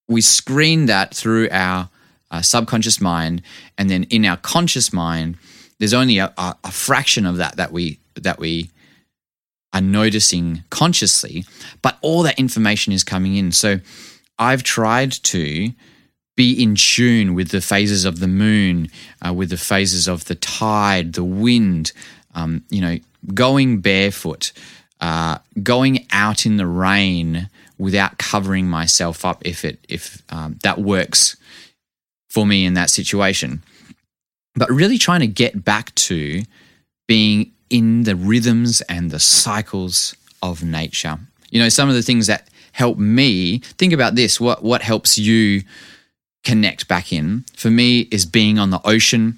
we 0.08 0.22
screen 0.22 0.86
that 0.86 1.14
through 1.14 1.50
our 1.52 1.90
uh, 2.32 2.42
subconscious 2.42 3.02
mind. 3.02 3.42
And 3.78 3.90
then 3.90 4.04
in 4.04 4.26
our 4.26 4.38
conscious 4.38 4.94
mind, 4.94 5.38
there's 5.80 5.94
only 5.94 6.18
a, 6.18 6.34
a, 6.38 6.56
a 6.64 6.72
fraction 6.72 7.26
of 7.26 7.38
that 7.38 7.58
that 7.58 7.72
we, 7.72 8.00
that 8.16 8.40
we 8.40 8.70
are 9.74 9.82
noticing 9.82 10.64
consciously. 10.70 11.46
But 11.82 11.98
all 12.02 12.24
that 12.24 12.40
information 12.40 12.94
is 12.94 13.04
coming 13.04 13.36
in. 13.36 13.52
So 13.52 13.80
I've 14.40 14.64
tried 14.64 15.12
to 15.12 15.72
be 16.36 16.64
in 16.64 16.76
tune 16.76 17.34
with 17.34 17.50
the 17.50 17.62
phases 17.62 18.06
of 18.06 18.20
the 18.20 18.28
moon, 18.28 18.90
uh, 19.26 19.34
with 19.34 19.50
the 19.50 19.58
phases 19.58 20.08
of 20.08 20.26
the 20.26 20.36
tide, 20.36 21.14
the 21.14 21.24
wind, 21.24 21.92
um, 22.36 22.64
you 22.70 22.80
know, 22.80 23.00
going 23.34 23.82
barefoot, 23.82 24.52
uh, 25.02 25.40
going 25.64 26.06
out 26.12 26.46
in 26.46 26.58
the 26.58 26.68
rain 26.68 27.50
without 27.78 28.18
covering 28.18 28.68
myself 28.68 29.26
up 29.26 29.46
if 29.46 29.64
it 29.64 29.80
if 29.88 30.22
um, 30.30 30.58
that 30.64 30.80
works 30.80 31.38
for 32.30 32.46
me 32.46 32.66
in 32.66 32.74
that 32.74 32.90
situation. 32.90 33.64
But 34.56 34.70
really 34.70 34.98
trying 34.98 35.20
to 35.22 35.28
get 35.28 35.64
back 35.64 35.94
to 35.96 36.44
being 37.08 37.52
in 37.70 38.04
the 38.04 38.16
rhythms 38.16 38.82
and 38.82 39.12
the 39.12 39.20
cycles 39.20 40.16
of 40.42 40.64
nature. 40.64 41.20
You 41.50 41.62
know, 41.62 41.70
some 41.70 41.90
of 41.90 41.96
the 41.96 42.02
things 42.02 42.28
that 42.28 42.50
help 42.72 42.98
me 42.98 43.60
think 43.60 43.94
about 43.94 44.16
this. 44.16 44.40
What 44.40 44.64
what 44.64 44.82
helps 44.82 45.18
you? 45.18 45.64
connect 46.48 46.88
back 46.88 47.12
in 47.12 47.44
for 47.58 47.70
me 47.70 48.08
is 48.10 48.26
being 48.26 48.58
on 48.58 48.70
the 48.70 48.80
ocean. 48.86 49.38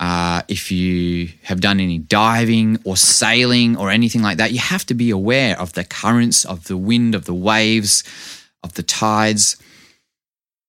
Uh, 0.00 0.42
if 0.48 0.72
you 0.72 1.28
have 1.42 1.60
done 1.60 1.78
any 1.78 1.98
diving 1.98 2.78
or 2.84 2.96
sailing 2.96 3.76
or 3.76 3.90
anything 3.90 4.22
like 4.22 4.38
that, 4.38 4.52
you 4.52 4.58
have 4.58 4.84
to 4.86 4.94
be 4.94 5.10
aware 5.10 5.58
of 5.58 5.72
the 5.74 5.84
currents, 5.84 6.44
of 6.44 6.64
the 6.64 6.76
wind, 6.76 7.14
of 7.14 7.26
the 7.26 7.34
waves, 7.34 8.02
of 8.62 8.74
the 8.74 8.82
tides. 8.82 9.56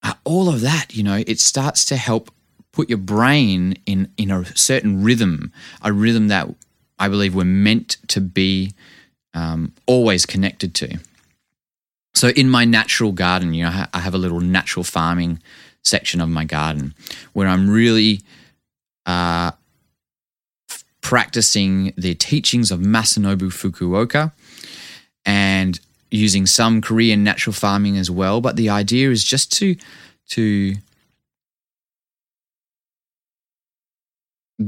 Uh, 0.03 0.13
all 0.23 0.47
of 0.47 0.61
that, 0.61 0.95
you 0.95 1.01
know, 1.01 1.23
it 1.25 1.39
starts 1.39 1.85
to 1.85 1.95
help 1.95 2.29
put 2.71 2.89
your 2.89 2.99
brain 2.99 3.75
in, 3.85 4.11
in 4.17 4.29
a 4.29 4.45
certain 4.55 5.03
rhythm, 5.03 5.51
a 5.81 5.91
rhythm 5.91 6.27
that 6.27 6.47
I 6.99 7.07
believe 7.07 7.33
we're 7.33 7.45
meant 7.45 7.97
to 8.09 8.21
be 8.21 8.73
um, 9.33 9.73
always 9.87 10.25
connected 10.25 10.75
to. 10.75 10.99
So 12.13 12.29
in 12.29 12.49
my 12.49 12.63
natural 12.63 13.11
garden, 13.11 13.53
you 13.53 13.65
know, 13.65 13.85
I 13.93 13.99
have 13.99 14.13
a 14.13 14.19
little 14.19 14.39
natural 14.39 14.83
farming 14.83 15.41
section 15.83 16.21
of 16.21 16.29
my 16.29 16.45
garden 16.45 16.93
where 17.33 17.47
I'm 17.47 17.69
really 17.69 18.21
uh, 19.05 19.51
practicing 21.01 21.93
the 21.97 22.15
teachings 22.15 22.71
of 22.71 22.79
Masanobu 22.79 23.51
Fukuoka 23.51 24.31
and 25.25 25.79
using 26.11 26.45
some 26.45 26.81
Korean 26.81 27.23
natural 27.23 27.53
farming 27.53 27.97
as 27.97 28.09
well. 28.09 28.41
But 28.41 28.55
the 28.55 28.69
idea 28.69 29.11
is 29.11 29.23
just 29.23 29.51
to 29.53 29.75
to 30.29 30.75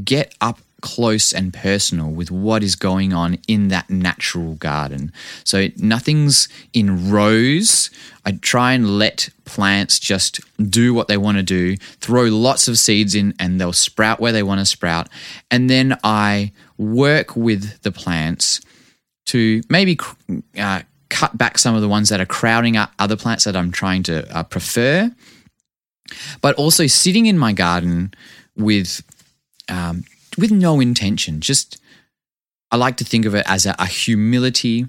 get 0.04 0.36
up 0.42 0.60
close 0.82 1.34
and 1.34 1.54
personal 1.54 2.10
with 2.10 2.30
what 2.30 2.62
is 2.64 2.76
going 2.76 3.14
on 3.14 3.38
in 3.48 3.70
that 3.70 3.90
natural 3.90 4.56
garden. 4.56 5.12
So 5.44 5.68
nothing's 5.78 6.48
in 6.74 7.10
rows. 7.10 7.90
I 8.26 8.34
try 8.34 8.74
and 8.74 8.98
let 9.00 9.30
plants 9.46 10.00
just 10.00 10.40
do 10.70 10.94
what 10.94 11.08
they 11.08 11.18
want 11.18 11.38
to 11.38 11.44
do, 11.44 11.78
throw 12.00 12.24
lots 12.26 12.68
of 12.68 12.78
seeds 12.78 13.16
in, 13.16 13.34
and 13.40 13.60
they'll 13.60 13.74
sprout 13.74 14.20
where 14.20 14.32
they 14.32 14.44
want 14.44 14.60
to 14.60 14.66
sprout. 14.66 15.10
And 15.50 15.70
then 15.70 15.98
I 16.04 16.52
work 16.78 17.36
with 17.36 17.82
the 17.82 17.92
plants 17.92 18.62
to 19.28 19.62
maybe 19.70 19.98
uh, 20.58 20.82
cut 21.10 21.38
back 21.38 21.58
some 21.58 21.76
of 21.76 21.82
the 21.82 21.88
ones 21.88 22.10
that 22.10 22.22
are 22.22 22.26
crowding 22.26 22.78
out 22.78 22.90
other 23.00 23.16
plants 23.16 23.46
that 23.46 23.56
I'm 23.56 23.72
trying 23.72 24.04
to 24.04 24.38
uh, 24.38 24.44
prefer. 24.44 25.12
But 26.42 26.56
also 26.56 26.88
sitting 26.88 27.26
in 27.26 27.38
my 27.38 27.52
garden 27.52 28.14
with 28.56 29.04
um, 29.70 30.04
with 30.38 30.52
no 30.52 30.80
intention. 30.80 31.42
Just, 31.42 31.82
I 32.72 32.78
like 32.78 32.98
to 32.98 33.04
think 33.04 33.26
of 33.26 33.36
it 33.36 33.46
as 33.48 33.66
a, 33.66 33.76
a 33.80 33.86
humility 33.86 34.88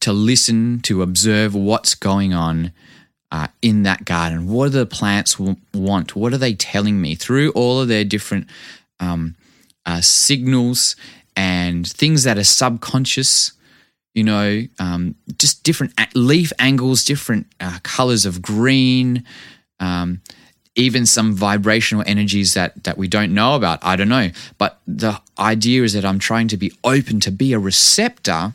to 0.00 0.12
listen, 0.12 0.80
to 0.80 1.02
observe 1.02 1.54
what's 1.54 1.94
going 1.94 2.34
on 2.34 2.72
uh, 3.32 3.48
in 3.62 3.82
that 3.82 4.04
garden. 4.04 4.46
What 4.46 4.66
do 4.66 4.78
the 4.78 4.86
plants 4.86 5.38
want? 5.38 6.14
What 6.14 6.32
are 6.32 6.38
they 6.38 6.54
telling 6.54 7.00
me 7.00 7.14
through 7.14 7.50
all 7.52 7.80
of 7.80 7.88
their 7.88 8.04
different 8.04 8.48
um, 9.00 9.34
uh, 9.86 10.00
signals 10.00 10.94
and 11.34 11.86
things 11.86 12.22
that 12.24 12.38
are 12.38 12.44
subconscious? 12.44 13.52
You 14.14 14.22
know, 14.22 14.62
um, 14.78 15.16
just 15.38 15.64
different 15.64 15.94
leaf 16.14 16.52
angles, 16.60 17.04
different 17.04 17.48
uh, 17.58 17.78
colors 17.82 18.24
of 18.24 18.40
green. 18.40 19.24
Um, 19.80 20.20
even 20.76 21.06
some 21.06 21.32
vibrational 21.32 22.04
energies 22.06 22.54
that 22.54 22.84
that 22.84 22.98
we 22.98 23.08
don't 23.08 23.32
know 23.32 23.54
about. 23.54 23.78
I 23.82 23.96
don't 23.96 24.08
know. 24.08 24.30
But 24.58 24.80
the 24.86 25.20
idea 25.38 25.82
is 25.82 25.92
that 25.92 26.04
I'm 26.04 26.18
trying 26.18 26.48
to 26.48 26.56
be 26.56 26.72
open 26.82 27.20
to 27.20 27.30
be 27.30 27.52
a 27.52 27.58
receptor 27.58 28.54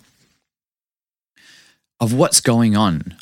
of 2.00 2.14
what's 2.14 2.42
going 2.42 2.76
on. 2.76 3.16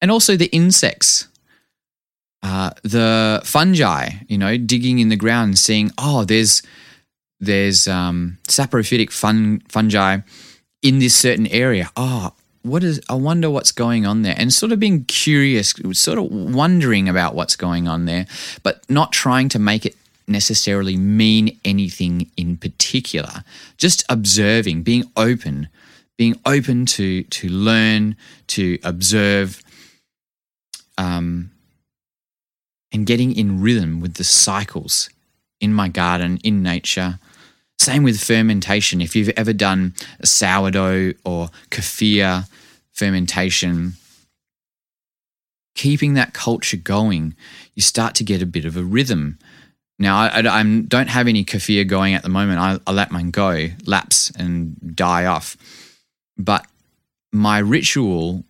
And 0.00 0.10
also 0.10 0.36
the 0.36 0.46
insects. 0.46 1.28
Uh, 2.42 2.70
the 2.82 3.42
fungi, 3.44 4.08
you 4.26 4.38
know, 4.38 4.56
digging 4.56 4.98
in 4.98 5.10
the 5.10 5.16
ground 5.16 5.48
and 5.48 5.58
seeing, 5.58 5.90
oh, 5.98 6.24
there's 6.24 6.62
there's 7.38 7.86
um, 7.86 8.38
saprophytic 8.48 9.10
fun, 9.10 9.62
fungi 9.68 10.18
in 10.82 10.98
this 11.00 11.14
certain 11.14 11.46
area. 11.48 11.90
Oh, 11.96 12.32
what 12.62 12.84
is 12.84 13.00
I 13.08 13.14
wonder 13.14 13.50
what's 13.50 13.72
going 13.72 14.06
on 14.06 14.22
there. 14.22 14.34
And 14.36 14.52
sort 14.52 14.72
of 14.72 14.80
being 14.80 15.04
curious 15.04 15.74
sort 15.92 16.18
of 16.18 16.30
wondering 16.30 17.08
about 17.08 17.34
what's 17.34 17.56
going 17.56 17.88
on 17.88 18.04
there 18.04 18.26
but 18.62 18.88
not 18.88 19.12
trying 19.12 19.48
to 19.50 19.58
make 19.58 19.86
it 19.86 19.96
necessarily 20.26 20.96
mean 20.96 21.58
anything 21.64 22.30
in 22.36 22.56
particular. 22.56 23.44
Just 23.76 24.04
observing 24.08 24.82
being 24.82 25.04
open 25.16 25.68
being 26.16 26.38
open 26.44 26.84
to 26.84 27.22
to 27.24 27.48
learn 27.48 28.14
to 28.46 28.78
observe 28.84 29.62
um 30.98 31.50
and 32.92 33.06
getting 33.06 33.34
in 33.34 33.62
rhythm 33.62 34.00
with 34.00 34.14
the 34.14 34.24
cycles 34.24 35.08
in 35.60 35.72
my 35.72 35.88
garden 35.88 36.38
in 36.44 36.62
nature 36.62 37.18
same 37.80 38.02
with 38.02 38.22
fermentation. 38.22 39.00
If 39.00 39.16
you've 39.16 39.30
ever 39.30 39.54
done 39.54 39.94
a 40.20 40.26
sourdough 40.26 41.14
or 41.24 41.48
kefir 41.70 42.46
fermentation, 42.92 43.94
keeping 45.74 46.12
that 46.14 46.34
culture 46.34 46.76
going, 46.76 47.34
you 47.74 47.80
start 47.80 48.14
to 48.16 48.24
get 48.24 48.42
a 48.42 48.46
bit 48.46 48.66
of 48.66 48.76
a 48.76 48.82
rhythm. 48.82 49.38
Now, 49.98 50.18
I, 50.18 50.40
I, 50.40 50.60
I 50.60 50.80
don't 50.80 51.08
have 51.08 51.26
any 51.26 51.42
kefir 51.42 51.86
going 51.86 52.12
at 52.12 52.22
the 52.22 52.28
moment. 52.28 52.58
I, 52.58 52.78
I 52.86 52.92
let 52.92 53.10
mine 53.10 53.30
go, 53.30 53.68
lapse, 53.86 54.30
and 54.30 54.94
die 54.94 55.24
off. 55.24 55.56
But 56.36 56.66
my 57.32 57.58
ritual 57.58 58.44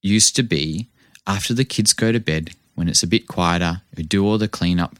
used 0.00 0.36
to 0.36 0.44
be 0.44 0.88
after 1.26 1.52
the 1.52 1.64
kids 1.64 1.92
go 1.92 2.12
to 2.12 2.20
bed, 2.20 2.52
when 2.76 2.88
it's 2.88 3.02
a 3.02 3.08
bit 3.08 3.26
quieter, 3.26 3.82
we 3.96 4.04
do 4.04 4.24
all 4.24 4.38
the 4.38 4.46
cleanup, 4.46 4.96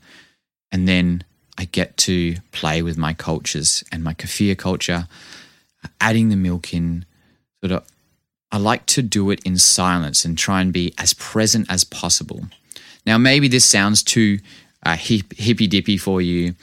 and 0.73 0.89
then 0.89 1.23
I 1.59 1.65
get 1.65 1.97
to 1.99 2.37
play 2.53 2.83
with 2.83 2.97
my 2.99 3.15
cultures 3.15 3.83
and 3.91 4.05
my 4.05 4.15
kefir 4.15 4.57
culture, 4.57 5.09
adding 6.01 6.29
the 6.29 6.37
milk 6.37 6.73
in. 6.75 7.05
Sort 7.63 7.73
of, 7.73 7.85
I 8.53 8.59
like 8.59 8.87
to 8.87 9.03
do 9.03 9.31
it 9.31 9.41
in 9.45 9.57
silence 9.59 10.25
and 10.25 10.37
try 10.37 10.61
and 10.61 10.73
be 10.73 10.93
as 10.99 11.15
present 11.15 11.67
as 11.71 11.85
possible. 11.85 12.47
Now, 13.07 13.19
maybe 13.19 13.49
this 13.49 13.65
sounds 13.65 14.03
too 14.03 14.39
uh, 14.85 14.97
hip, 14.97 15.33
hippy 15.37 15.67
dippy 15.67 15.97
for 15.97 16.21
you, 16.21 16.55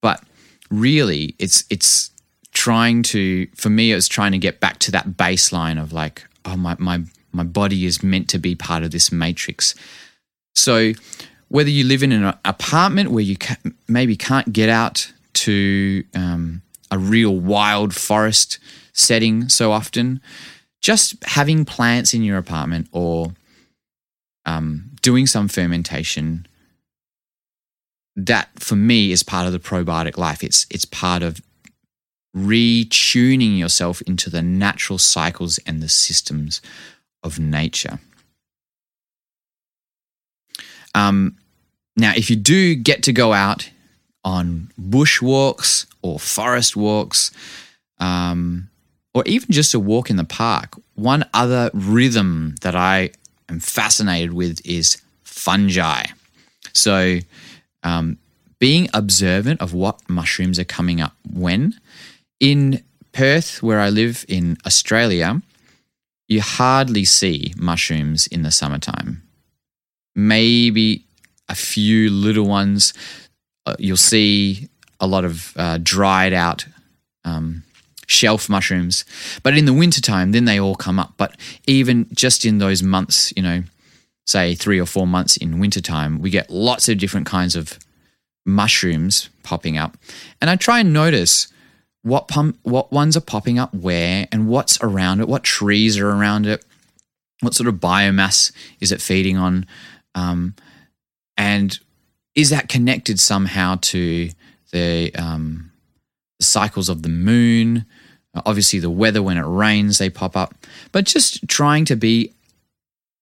but 0.00 0.22
really, 0.70 1.34
it's 1.38 1.64
it's 1.70 2.10
trying 2.52 3.02
to. 3.04 3.46
For 3.54 3.70
me, 3.70 3.92
it 3.92 3.94
was 3.94 4.08
trying 4.08 4.32
to 4.32 4.38
get 4.38 4.60
back 4.60 4.78
to 4.80 4.90
that 4.92 5.10
baseline 5.10 5.80
of 5.80 5.92
like, 5.92 6.24
oh 6.44 6.56
my 6.56 6.76
my 6.78 7.02
my 7.32 7.44
body 7.44 7.86
is 7.86 8.02
meant 8.02 8.28
to 8.30 8.38
be 8.38 8.54
part 8.54 8.82
of 8.82 8.90
this 8.90 9.12
matrix. 9.12 9.74
So 10.54 10.92
whether 11.52 11.68
you 11.68 11.84
live 11.84 12.02
in 12.02 12.12
an 12.12 12.34
apartment 12.46 13.10
where 13.10 13.22
you 13.22 13.36
ca- 13.36 13.58
maybe 13.86 14.16
can't 14.16 14.54
get 14.54 14.70
out 14.70 15.12
to 15.34 16.02
um, 16.14 16.62
a 16.90 16.96
real 16.96 17.36
wild 17.36 17.94
forest 17.94 18.58
setting 18.94 19.50
so 19.50 19.70
often, 19.70 20.22
just 20.80 21.22
having 21.24 21.66
plants 21.66 22.14
in 22.14 22.22
your 22.22 22.38
apartment 22.38 22.88
or 22.90 23.34
um, 24.46 24.92
doing 25.02 25.26
some 25.26 25.46
fermentation 25.46 26.46
that 28.16 28.48
for 28.58 28.76
me 28.76 29.12
is 29.12 29.22
part 29.22 29.46
of 29.46 29.52
the 29.52 29.58
probiotic 29.58 30.16
life. 30.16 30.42
It's 30.42 30.66
it's 30.70 30.86
part 30.86 31.22
of 31.22 31.42
retuning 32.34 33.58
yourself 33.58 34.00
into 34.02 34.30
the 34.30 34.40
natural 34.40 34.98
cycles 34.98 35.58
and 35.66 35.82
the 35.82 35.90
systems 35.90 36.62
of 37.22 37.38
nature. 37.38 37.98
Um, 40.94 41.36
now, 41.96 42.12
if 42.16 42.30
you 42.30 42.36
do 42.36 42.74
get 42.74 43.02
to 43.04 43.12
go 43.12 43.32
out 43.32 43.70
on 44.24 44.70
bush 44.78 45.20
walks 45.20 45.86
or 46.00 46.18
forest 46.18 46.76
walks, 46.76 47.30
um, 47.98 48.70
or 49.14 49.22
even 49.26 49.48
just 49.50 49.74
a 49.74 49.80
walk 49.80 50.08
in 50.08 50.16
the 50.16 50.24
park, 50.24 50.74
one 50.94 51.24
other 51.34 51.70
rhythm 51.74 52.54
that 52.62 52.74
I 52.74 53.10
am 53.48 53.60
fascinated 53.60 54.32
with 54.32 54.64
is 54.64 55.00
fungi. 55.22 56.04
So, 56.72 57.18
um, 57.82 58.18
being 58.58 58.88
observant 58.94 59.60
of 59.60 59.74
what 59.74 60.08
mushrooms 60.08 60.58
are 60.58 60.64
coming 60.64 61.00
up 61.00 61.14
when. 61.28 61.74
In 62.38 62.82
Perth, 63.12 63.62
where 63.62 63.80
I 63.80 63.90
live 63.90 64.24
in 64.28 64.56
Australia, 64.64 65.42
you 66.28 66.40
hardly 66.40 67.04
see 67.04 67.52
mushrooms 67.56 68.26
in 68.28 68.42
the 68.42 68.50
summertime. 68.50 69.22
Maybe 70.14 71.04
a 71.48 71.54
few 71.54 72.10
little 72.10 72.46
ones. 72.46 72.94
Uh, 73.66 73.76
you'll 73.78 73.96
see 73.96 74.68
a 75.00 75.06
lot 75.06 75.24
of 75.24 75.52
uh, 75.56 75.78
dried 75.82 76.32
out 76.32 76.64
um, 77.24 77.62
shelf 78.06 78.48
mushrooms. 78.48 79.04
But 79.42 79.56
in 79.56 79.64
the 79.64 79.72
wintertime, 79.72 80.32
then 80.32 80.44
they 80.44 80.60
all 80.60 80.74
come 80.74 80.98
up. 80.98 81.14
But 81.16 81.36
even 81.66 82.06
just 82.12 82.44
in 82.44 82.58
those 82.58 82.82
months, 82.82 83.32
you 83.36 83.42
know, 83.42 83.62
say 84.26 84.54
three 84.54 84.80
or 84.80 84.86
four 84.86 85.06
months 85.06 85.36
in 85.36 85.58
wintertime, 85.58 86.20
we 86.20 86.30
get 86.30 86.50
lots 86.50 86.88
of 86.88 86.98
different 86.98 87.26
kinds 87.26 87.56
of 87.56 87.78
mushrooms 88.46 89.28
popping 89.42 89.76
up. 89.76 89.96
And 90.40 90.50
I 90.50 90.56
try 90.56 90.80
and 90.80 90.92
notice 90.92 91.48
what 92.02 92.28
pump, 92.28 92.58
what 92.62 92.92
ones 92.92 93.16
are 93.16 93.20
popping 93.20 93.58
up 93.58 93.72
where 93.74 94.26
and 94.32 94.48
what's 94.48 94.78
around 94.82 95.20
it, 95.20 95.28
what 95.28 95.44
trees 95.44 95.98
are 95.98 96.10
around 96.10 96.46
it, 96.46 96.64
what 97.40 97.54
sort 97.54 97.68
of 97.68 97.76
biomass 97.76 98.52
is 98.80 98.92
it 98.92 99.00
feeding 99.00 99.36
on. 99.36 99.66
Um, 100.14 100.54
and 101.36 101.78
is 102.34 102.50
that 102.50 102.68
connected 102.68 103.20
somehow 103.20 103.76
to 103.82 104.30
the, 104.72 105.14
um, 105.14 105.70
cycles 106.40 106.88
of 106.88 107.02
the 107.02 107.08
moon? 107.08 107.84
Obviously, 108.46 108.78
the 108.78 108.90
weather 108.90 109.22
when 109.22 109.36
it 109.36 109.42
rains, 109.42 109.98
they 109.98 110.08
pop 110.08 110.36
up. 110.36 110.54
But 110.90 111.04
just 111.04 111.46
trying 111.48 111.84
to 111.86 111.96
be 111.96 112.32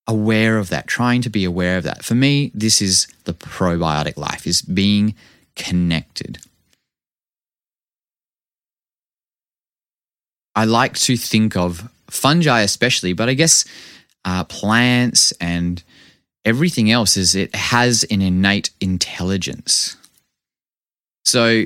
aware 0.07 0.59
of 0.59 0.69
that, 0.69 0.87
trying 0.87 1.23
to 1.23 1.31
be 1.31 1.45
aware 1.45 1.77
of 1.77 1.85
that. 1.85 2.05
For 2.05 2.15
me, 2.15 2.51
this 2.55 2.81
is 2.81 3.07
the 3.25 3.35
probiotic 3.35 4.17
life, 4.17 4.47
is 4.47 4.63
being 4.63 5.15
connected. 5.57 6.39
I 10.55 10.65
like 10.65 10.95
to 10.99 11.17
think 11.17 11.57
of 11.57 11.89
fungi, 12.09 12.61
especially, 12.63 13.13
but 13.13 13.29
I 13.29 13.35
guess 13.35 13.65
uh, 14.25 14.45
plants 14.45 15.33
and 15.41 15.83
everything 16.45 16.91
else 16.91 17.17
is 17.17 17.35
it 17.35 17.55
has 17.55 18.05
an 18.05 18.23
innate 18.23 18.71
intelligence. 18.81 19.97
So, 21.25 21.65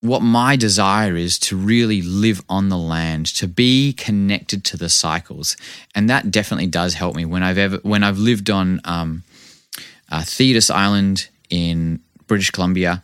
what 0.00 0.22
my 0.22 0.56
desire 0.56 1.16
is 1.16 1.38
to 1.40 1.56
really 1.56 2.00
live 2.02 2.40
on 2.48 2.68
the 2.68 2.78
land, 2.78 3.26
to 3.26 3.48
be 3.48 3.92
connected 3.92 4.64
to 4.64 4.76
the 4.76 4.88
cycles, 4.88 5.56
and 5.94 6.08
that 6.08 6.30
definitely 6.30 6.68
does 6.68 6.94
help 6.94 7.16
me 7.16 7.24
when 7.24 7.42
I've 7.42 7.58
ever 7.58 7.78
when 7.78 8.04
I've 8.04 8.18
lived 8.18 8.50
on 8.50 8.80
um, 8.84 9.24
uh, 10.10 10.22
Thetis 10.22 10.70
Island 10.70 11.28
in 11.50 12.00
British 12.26 12.50
Columbia, 12.50 13.02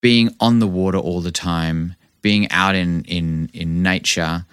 being 0.00 0.34
on 0.40 0.60
the 0.60 0.66
water 0.66 0.98
all 0.98 1.20
the 1.20 1.32
time, 1.32 1.96
being 2.22 2.50
out 2.50 2.74
in 2.74 3.04
in 3.04 3.50
in 3.52 3.82
nature, 3.82 4.44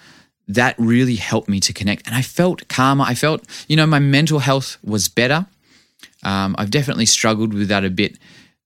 that 0.47 0.75
really 0.77 1.15
helped 1.15 1.49
me 1.49 1.59
to 1.59 1.73
connect. 1.73 2.07
And 2.07 2.15
I 2.15 2.21
felt 2.21 2.67
calmer. 2.67 3.03
I 3.07 3.15
felt, 3.15 3.43
you 3.67 3.75
know, 3.75 3.85
my 3.85 3.99
mental 3.99 4.39
health 4.39 4.77
was 4.83 5.09
better. 5.09 5.45
Um, 6.23 6.55
I've 6.57 6.71
definitely 6.71 7.05
struggled 7.05 7.53
with 7.53 7.67
that 7.69 7.83
a 7.83 7.89
bit. 7.89 8.17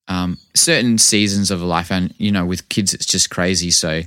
Um, 0.07 0.37
certain 0.55 0.97
seasons 0.97 1.51
of 1.51 1.61
life, 1.61 1.91
and 1.91 2.13
you 2.17 2.31
know, 2.31 2.45
with 2.45 2.67
kids, 2.69 2.93
it's 2.93 3.05
just 3.05 3.29
crazy. 3.29 3.71
So 3.71 4.01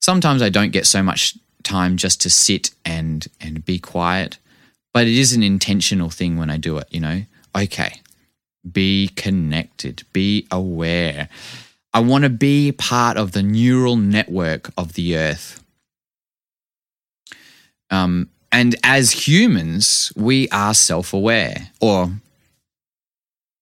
sometimes 0.00 0.40
I 0.40 0.48
don't 0.48 0.72
get 0.72 0.86
so 0.86 1.02
much 1.02 1.36
time 1.62 1.96
just 1.96 2.20
to 2.22 2.30
sit 2.30 2.70
and 2.84 3.26
and 3.40 3.64
be 3.64 3.78
quiet. 3.78 4.38
But 4.94 5.06
it 5.06 5.14
is 5.14 5.32
an 5.32 5.42
intentional 5.42 6.10
thing 6.10 6.36
when 6.36 6.50
I 6.50 6.56
do 6.56 6.78
it. 6.78 6.86
You 6.90 7.00
know, 7.00 7.22
okay, 7.56 8.00
be 8.70 9.08
connected, 9.08 10.04
be 10.12 10.46
aware. 10.50 11.28
I 11.94 12.00
want 12.00 12.24
to 12.24 12.30
be 12.30 12.72
part 12.72 13.18
of 13.18 13.32
the 13.32 13.42
neural 13.42 13.96
network 13.96 14.70
of 14.78 14.94
the 14.94 15.16
earth. 15.16 15.61
Um, 17.92 18.30
and 18.50 18.74
as 18.82 19.12
humans, 19.12 20.12
we 20.16 20.48
are 20.48 20.74
self 20.74 21.12
aware, 21.12 21.70
or 21.80 22.10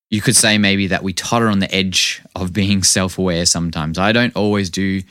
you 0.09 0.21
could 0.21 0.37
say 0.37 0.57
maybe 0.57 0.87
that 0.87 1.03
we 1.03 1.13
totter 1.13 1.49
on 1.49 1.59
the 1.59 1.73
edge 1.75 2.23
of 2.35 2.53
being 2.53 2.83
self 2.97 3.19
aware 3.19 3.45
sometimes. 3.45 3.99
I 3.99 4.13
don't 4.13 4.35
always 4.35 4.71
do 4.71 5.03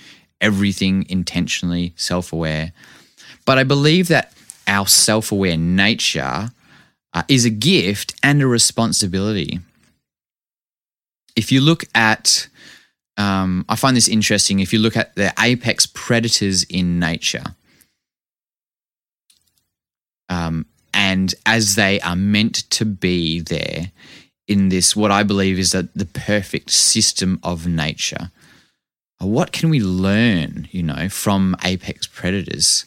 everything 0.42 1.06
intentionally 1.10 1.94
self 1.98 2.34
aware, 2.34 2.72
but 3.46 3.60
I 3.60 3.64
believe 3.64 4.08
that 4.08 4.34
our 4.68 4.88
self 4.88 5.32
aware 5.32 5.58
nature 5.58 6.50
uh, 7.14 7.24
is 7.28 7.46
a 7.46 7.50
gift 7.50 8.16
and 8.24 8.42
a 8.42 8.48
responsibility. 8.48 9.60
If 11.36 11.52
you 11.52 11.62
look 11.62 11.84
at, 11.94 12.48
um, 13.18 13.66
I 13.68 13.76
find 13.76 13.98
this 13.98 14.08
interesting, 14.08 14.60
if 14.60 14.72
you 14.72 14.80
look 14.80 14.96
at 14.96 15.16
the 15.16 15.34
apex 15.40 15.86
predators 15.86 16.64
in 16.64 17.00
nature, 17.00 17.56
um, 20.30 20.66
and 20.94 21.34
as 21.46 21.76
they 21.76 22.00
are 22.02 22.16
meant 22.16 22.70
to 22.72 22.86
be 22.86 23.42
there 23.42 23.92
in 24.48 24.70
this, 24.70 24.96
what 24.96 25.12
I 25.12 25.24
believe 25.24 25.60
is 25.60 25.72
that 25.72 25.94
the 25.94 26.06
perfect 26.06 26.72
system 26.72 27.40
of 27.44 27.68
nature. 27.68 28.32
What 29.20 29.52
can 29.52 29.70
we 29.70 29.82
learn, 29.82 30.68
you 30.72 30.82
know, 30.82 31.10
from 31.10 31.56
apex 31.64 32.08
predators? 32.08 32.86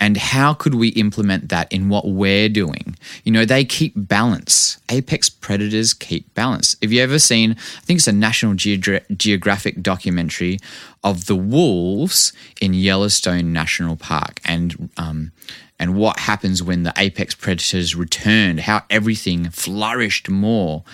and 0.00 0.16
how 0.16 0.52
could 0.52 0.74
we 0.74 0.88
implement 0.88 1.48
that 1.48 1.72
in 1.72 1.88
what 1.88 2.06
we're 2.06 2.48
doing? 2.48 2.96
You 3.22 3.32
know, 3.32 3.44
they 3.44 3.64
keep 3.64 3.92
balance. 3.96 4.78
Apex 4.90 5.30
predators 5.30 5.94
keep 5.94 6.34
balance. 6.34 6.76
Have 6.82 6.92
you 6.92 7.00
ever 7.00 7.18
seen, 7.18 7.52
I 7.52 7.80
think 7.80 7.98
it's 7.98 8.08
a 8.08 8.12
National 8.12 8.54
Geogra- 8.54 9.04
Geographic 9.16 9.82
documentary 9.82 10.58
of 11.04 11.26
the 11.26 11.36
wolves 11.36 12.32
in 12.60 12.74
Yellowstone 12.74 13.52
National 13.52 13.96
Park 13.96 14.40
and, 14.44 14.90
um, 14.96 15.32
and 15.78 15.96
what 15.96 16.20
happens 16.20 16.62
when 16.62 16.84
the 16.84 16.92
apex 16.96 17.34
predators 17.34 17.94
returned, 17.94 18.60
how 18.60 18.82
everything 18.90 19.50
flourished 19.50 20.28
more 20.28 20.84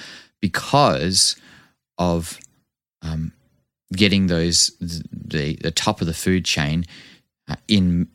because 0.40 1.36
of 1.98 2.38
um, 3.02 3.32
getting 3.92 4.26
those 4.26 4.70
the 4.80 5.56
the 5.56 5.70
top 5.70 6.00
of 6.00 6.06
the 6.06 6.14
food 6.14 6.44
chain 6.44 6.84
uh, 7.48 7.56
in 7.68 8.08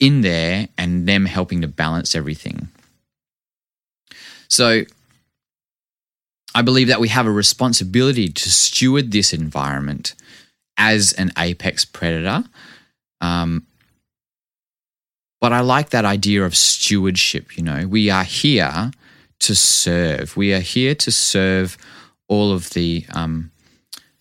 in 0.00 0.22
there 0.22 0.68
and 0.76 1.08
them 1.08 1.26
helping 1.26 1.60
to 1.60 1.68
balance 1.68 2.14
everything. 2.14 2.68
So 4.48 4.84
I 6.54 6.62
believe 6.62 6.88
that 6.88 7.00
we 7.00 7.08
have 7.08 7.26
a 7.26 7.32
responsibility 7.32 8.28
to 8.28 8.50
steward 8.50 9.12
this 9.12 9.32
environment 9.32 10.14
as 10.76 11.12
an 11.12 11.32
apex 11.36 11.84
predator. 11.84 12.44
Um, 13.20 13.66
but 15.40 15.52
I 15.52 15.60
like 15.60 15.90
that 15.90 16.04
idea 16.04 16.44
of 16.44 16.56
stewardship. 16.56 17.56
You 17.56 17.64
know, 17.64 17.86
we 17.86 18.10
are 18.10 18.24
here 18.24 18.90
to 19.40 19.54
serve. 19.54 20.36
We 20.36 20.52
are 20.52 20.60
here 20.60 20.94
to 20.96 21.10
serve 21.10 21.76
all 22.28 22.52
of 22.52 22.70
the 22.70 23.06
um, 23.12 23.50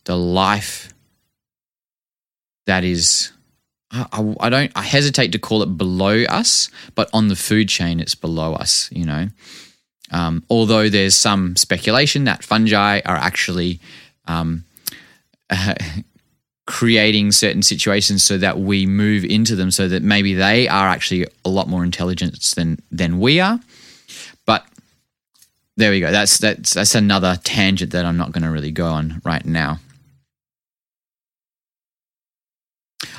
the 0.06 0.16
life 0.16 0.94
that 2.66 2.84
is 2.84 3.32
I, 3.92 4.36
I, 4.40 4.50
don't 4.50 4.72
I 4.76 4.82
hesitate 4.82 5.32
to 5.32 5.40
call 5.40 5.64
it 5.64 5.78
below 5.78 6.24
us, 6.24 6.70
but 6.96 7.10
on 7.14 7.30
the 7.30 7.36
food 7.36 7.70
chain 7.70 8.00
it's 8.00 8.16
below 8.16 8.54
us, 8.54 8.90
you 8.92 9.06
know. 9.06 9.28
Um, 10.12 10.44
although 10.50 10.90
there's 10.90 11.16
some 11.16 11.56
speculation 11.56 12.26
that 12.26 12.44
fungi 12.44 13.02
are 13.06 13.16
actually 13.16 13.80
um, 14.26 14.66
creating 16.68 17.32
certain 17.32 17.64
situations 17.64 18.24
so 18.24 18.38
that 18.38 18.60
we 18.60 18.86
move 18.86 19.24
into 19.24 19.56
them, 19.56 19.72
so 19.72 19.88
that 19.88 20.04
maybe 20.04 20.36
they 20.36 20.68
are 20.68 20.88
actually 20.88 21.26
a 21.44 21.50
lot 21.50 21.68
more 21.68 21.84
intelligent 21.84 22.40
than 22.56 22.78
than 22.92 23.20
we 23.20 23.40
are. 23.40 23.60
But 24.46 24.68
there 25.78 25.90
we 25.90 26.00
go. 26.00 26.12
That's 26.12 26.38
that's 26.38 26.74
that's 26.74 26.94
another 26.94 27.40
tangent 27.44 27.94
that 27.94 28.06
I'm 28.06 28.18
not 28.18 28.32
going 28.32 28.44
to 28.44 28.52
really 28.52 28.72
go 28.72 28.88
on 28.88 29.22
right 29.26 29.46
now. 29.46 29.80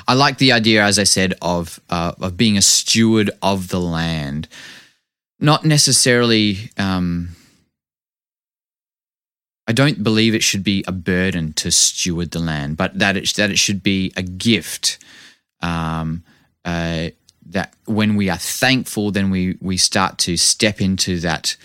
I 0.07 0.13
like 0.13 0.37
the 0.37 0.51
idea, 0.51 0.83
as 0.83 0.99
I 0.99 1.03
said, 1.03 1.33
of 1.41 1.79
uh, 1.89 2.13
of 2.21 2.37
being 2.37 2.57
a 2.57 2.61
steward 2.61 3.31
of 3.41 3.67
the 3.67 3.81
land, 3.81 4.47
not 5.39 5.65
necessarily. 5.65 6.69
Um, 6.77 7.35
I 9.69 9.71
don't 9.71 10.03
believe 10.03 10.33
it 10.33 10.41
should 10.41 10.63
be 10.63 10.83
a 10.87 10.91
burden 10.91 11.53
to 11.53 11.69
steward 11.69 12.31
the 12.31 12.39
land, 12.39 12.75
but 12.75 12.97
that 12.97 13.15
it 13.15 13.35
that 13.35 13.51
it 13.51 13.59
should 13.59 13.83
be 13.83 14.11
a 14.17 14.23
gift. 14.23 14.97
Um, 15.61 16.23
uh, 16.65 17.09
that 17.45 17.73
when 17.85 18.15
we 18.15 18.31
are 18.31 18.37
thankful, 18.37 19.11
then 19.11 19.29
we 19.29 19.57
we 19.61 19.77
start 19.77 20.17
to 20.19 20.37
step 20.37 20.81
into 20.81 21.19
that 21.19 21.55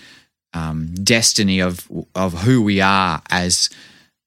um, 0.52 0.94
destiny 1.02 1.60
of 1.60 1.90
of 2.14 2.42
who 2.42 2.60
we 2.60 2.82
are 2.82 3.22
as 3.30 3.70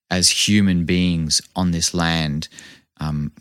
as 0.09 0.47
human 0.47 0.85
beings 0.85 1.39
on 1.55 1.69
this 1.69 1.93
land. 1.93 2.47
Um, 2.99 3.31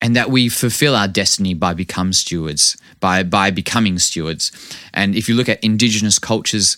and 0.00 0.14
that 0.14 0.30
we 0.30 0.48
fulfill 0.48 0.94
our 0.94 1.08
destiny 1.08 1.54
by 1.54 1.74
become 1.74 2.12
stewards, 2.12 2.76
by 3.00 3.24
by 3.24 3.50
becoming 3.50 3.98
stewards. 3.98 4.52
And 4.94 5.16
if 5.16 5.28
you 5.28 5.34
look 5.34 5.48
at 5.48 5.64
indigenous 5.64 6.20
cultures 6.20 6.76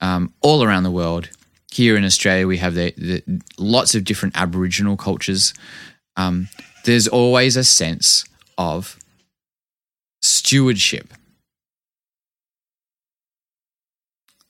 um, 0.00 0.32
all 0.40 0.62
around 0.62 0.84
the 0.84 0.90
world, 0.90 1.28
here 1.70 1.96
in 1.96 2.04
Australia 2.04 2.46
we 2.46 2.58
have 2.58 2.74
the, 2.74 2.92
the 2.96 3.42
lots 3.58 3.94
of 3.94 4.04
different 4.04 4.36
Aboriginal 4.36 4.96
cultures. 4.96 5.54
Um, 6.16 6.48
there's 6.84 7.08
always 7.08 7.56
a 7.56 7.64
sense 7.64 8.24
of 8.56 8.98
stewardship. 10.22 11.12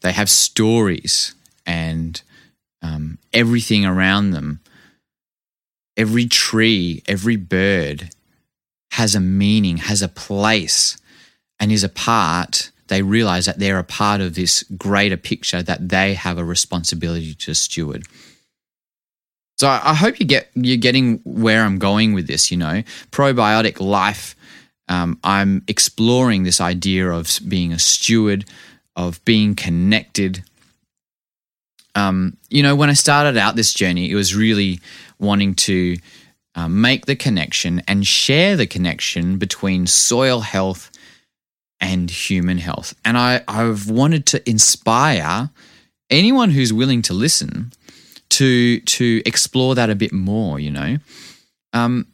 They 0.01 0.13
have 0.13 0.31
stories 0.31 1.35
and 1.67 2.23
um, 2.83 3.19
everything 3.33 3.85
around 3.85 4.31
them 4.31 4.61
every 5.99 6.27
tree, 6.27 7.03
every 7.07 7.37
bird 7.37 8.11
has 8.93 9.15
a 9.15 9.21
meaning, 9.21 9.79
has 9.79 10.01
a 10.01 10.09
place, 10.09 10.97
and 11.61 11.71
is 11.73 11.85
a 11.85 11.89
part. 11.89 12.71
They 12.89 13.03
realize 13.03 13.47
that 13.47 13.59
they're 13.59 13.79
a 13.79 13.85
part 13.85 14.21
of 14.21 14.35
this 14.35 14.65
greater 14.77 15.17
picture 15.17 15.63
that 15.63 15.89
they 15.89 16.15
have 16.15 16.39
a 16.39 16.45
responsibility 16.45 17.35
to 17.35 17.55
steward. 17.55 18.05
So 19.59 19.69
I 19.69 19.95
hope 19.95 20.21
you 20.21 20.27
get 20.27 20.51
you're 20.55 20.77
getting 20.77 21.21
where 21.25 21.65
I'm 21.65 21.79
going 21.79 22.13
with 22.15 22.27
this. 22.27 22.51
You 22.51 22.57
know, 22.57 22.83
probiotic 23.11 23.81
life. 23.81 24.37
Um, 24.89 25.19
I'm 25.23 25.63
exploring 25.69 26.45
this 26.45 26.61
idea 26.61 27.11
of 27.11 27.39
being 27.47 27.73
a 27.73 27.79
steward, 27.79 28.47
of 28.97 29.23
being 29.25 29.55
connected. 29.55 30.43
Um, 31.95 32.37
you 32.49 32.63
know, 32.63 32.77
when 32.77 32.89
I 32.89 32.95
started 32.95 33.37
out 33.37 33.57
this 33.57 33.75
journey, 33.75 34.11
it 34.11 34.15
was 34.15 34.35
really 34.35 34.81
wanting 35.19 35.55
to 35.57 35.97
uh, 36.55 36.69
make 36.69 37.07
the 37.07 37.17
connection 37.17 37.83
and 37.87 38.07
share 38.07 38.57
the 38.57 38.67
connection 38.67 39.39
between 39.39 39.87
soil 39.87 40.41
health 40.41 40.91
and 41.81 42.11
human 42.11 42.59
health. 42.59 42.95
And 43.05 43.17
I, 43.17 43.43
I've 43.47 43.89
wanted 43.89 44.27
to 44.27 44.49
inspire 44.49 45.51
anyone 46.11 46.51
who's 46.51 46.73
willing 46.73 47.03
to 47.03 47.15
listen 47.15 47.73
to 48.31 48.81
to 48.81 49.23
explore 49.25 49.75
that 49.75 49.91
a 49.91 49.95
bit 49.95 50.13
more, 50.13 50.59
you 50.61 50.71
know. 50.71 50.99
Um, 51.73 52.07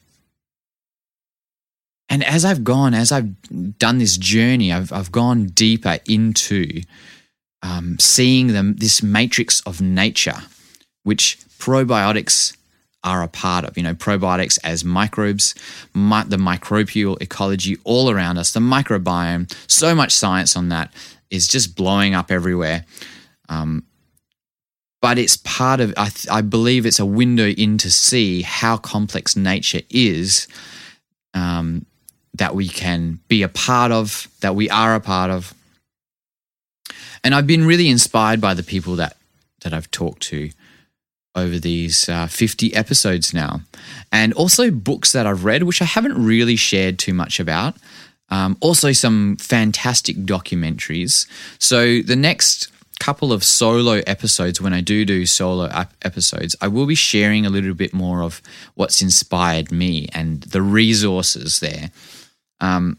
and 2.08 2.22
as 2.24 2.44
I've 2.44 2.62
gone, 2.62 2.94
as 2.94 3.10
I've 3.10 3.78
done 3.78 3.98
this 3.98 4.16
journey, 4.16 4.72
I've 4.72 4.92
I've 4.92 5.10
gone 5.10 5.46
deeper 5.46 5.98
into 6.08 6.82
um, 7.62 7.96
seeing 7.98 8.48
them 8.48 8.76
this 8.76 9.02
matrix 9.02 9.60
of 9.62 9.80
nature, 9.80 10.36
which 11.02 11.38
probiotics 11.58 12.56
are 13.04 13.22
a 13.22 13.28
part 13.28 13.64
of. 13.64 13.76
You 13.76 13.84
know, 13.84 13.94
probiotics 13.94 14.58
as 14.64 14.84
microbes, 14.84 15.54
the 15.92 16.36
microbial 16.38 17.20
ecology 17.22 17.76
all 17.84 18.10
around 18.10 18.38
us, 18.38 18.52
the 18.52 18.60
microbiome, 18.60 19.54
so 19.70 19.94
much 19.94 20.12
science 20.12 20.56
on 20.56 20.70
that 20.70 20.92
is 21.30 21.46
just 21.46 21.76
blowing 21.76 22.14
up 22.14 22.30
everywhere. 22.30 22.84
Um, 23.48 23.84
but 25.02 25.18
it's 25.18 25.36
part 25.36 25.80
of, 25.80 25.92
I, 25.98 26.08
th- 26.08 26.28
I, 26.30 26.40
believe 26.40 26.86
it's 26.86 26.98
a 26.98 27.04
window 27.04 27.46
in 27.46 27.76
to 27.78 27.90
see 27.90 28.40
how 28.40 28.78
complex 28.78 29.36
nature 29.36 29.82
is 29.90 30.48
um, 31.34 31.84
that 32.32 32.54
we 32.54 32.68
can 32.68 33.20
be 33.28 33.42
a 33.42 33.48
part 33.48 33.92
of, 33.92 34.28
that 34.40 34.54
we 34.54 34.70
are 34.70 34.94
a 34.94 35.00
part 35.00 35.30
of. 35.30 35.52
And 37.22 37.34
I've 37.34 37.46
been 37.46 37.66
really 37.66 37.90
inspired 37.90 38.40
by 38.40 38.54
the 38.54 38.62
people 38.62 38.96
that, 38.96 39.18
that 39.60 39.74
I've 39.74 39.90
talked 39.90 40.22
to 40.24 40.50
over 41.34 41.58
these 41.58 42.08
uh, 42.08 42.26
50 42.26 42.74
episodes 42.74 43.34
now. 43.34 43.60
And 44.12 44.32
also 44.34 44.70
books 44.70 45.12
that 45.12 45.26
I've 45.26 45.44
read, 45.44 45.64
which 45.64 45.82
I 45.82 45.86
haven't 45.86 46.22
really 46.24 46.56
shared 46.56 46.98
too 46.98 47.14
much 47.14 47.40
about. 47.40 47.76
Um, 48.30 48.56
also, 48.60 48.92
some 48.92 49.36
fantastic 49.36 50.16
documentaries. 50.16 51.26
So, 51.58 52.00
the 52.00 52.16
next 52.16 52.68
couple 53.00 53.32
of 53.32 53.44
solo 53.44 54.02
episodes, 54.06 54.60
when 54.60 54.72
I 54.72 54.80
do 54.80 55.04
do 55.04 55.26
solo 55.26 55.68
episodes, 56.02 56.56
I 56.60 56.68
will 56.68 56.86
be 56.86 56.94
sharing 56.94 57.44
a 57.44 57.50
little 57.50 57.74
bit 57.74 57.92
more 57.92 58.22
of 58.22 58.40
what's 58.74 59.02
inspired 59.02 59.70
me 59.70 60.08
and 60.12 60.40
the 60.42 60.62
resources 60.62 61.60
there. 61.60 61.90
Um, 62.60 62.98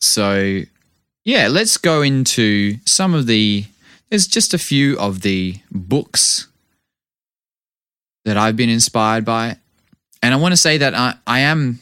so, 0.00 0.62
yeah, 1.24 1.48
let's 1.48 1.76
go 1.76 2.02
into 2.02 2.76
some 2.84 3.14
of 3.14 3.26
the. 3.26 3.64
There's 4.10 4.26
just 4.26 4.52
a 4.52 4.58
few 4.58 4.98
of 4.98 5.22
the 5.22 5.60
books 5.70 6.48
that 8.24 8.36
I've 8.36 8.56
been 8.56 8.68
inspired 8.68 9.24
by. 9.24 9.56
And 10.22 10.34
I 10.34 10.36
want 10.36 10.52
to 10.52 10.56
say 10.56 10.78
that 10.78 10.94
I, 10.94 11.14
I 11.26 11.40
am, 11.40 11.80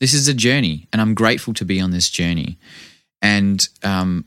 this 0.00 0.14
is 0.14 0.28
a 0.28 0.34
journey, 0.34 0.88
and 0.92 1.00
I'm 1.00 1.14
grateful 1.14 1.54
to 1.54 1.64
be 1.64 1.80
on 1.80 1.90
this 1.90 2.10
journey. 2.10 2.58
And 3.22 3.66
um, 3.82 4.24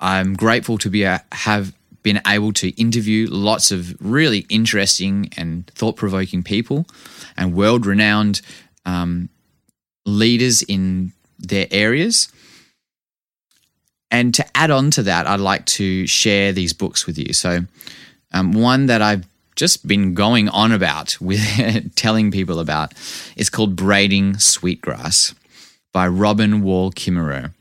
I'm 0.00 0.34
grateful 0.34 0.78
to 0.78 0.90
be 0.90 1.02
a, 1.04 1.22
have 1.32 1.74
been 2.02 2.20
able 2.26 2.52
to 2.52 2.70
interview 2.80 3.28
lots 3.30 3.70
of 3.70 3.94
really 4.00 4.46
interesting 4.48 5.30
and 5.36 5.66
thought 5.68 5.96
provoking 5.96 6.42
people 6.42 6.86
and 7.36 7.54
world 7.54 7.86
renowned 7.86 8.40
um, 8.84 9.28
leaders 10.04 10.62
in 10.62 11.12
their 11.38 11.66
areas. 11.70 12.28
And 14.10 14.34
to 14.34 14.56
add 14.56 14.70
on 14.70 14.90
to 14.92 15.04
that, 15.04 15.26
I'd 15.26 15.40
like 15.40 15.64
to 15.66 16.06
share 16.06 16.52
these 16.52 16.72
books 16.72 17.06
with 17.06 17.18
you. 17.18 17.32
So, 17.32 17.60
um, 18.32 18.52
one 18.52 18.86
that 18.86 19.00
I've 19.00 19.24
just 19.62 19.86
been 19.86 20.12
going 20.12 20.48
on 20.48 20.72
about 20.72 21.16
with 21.20 21.94
telling 21.94 22.32
people 22.32 22.58
about. 22.58 22.94
It's 23.36 23.48
called 23.48 23.76
braiding 23.76 24.40
sweetgrass 24.40 25.36
by 25.92 26.08
Robin 26.08 26.62
Wall 26.62 26.90
Kimmerer. 26.90 27.54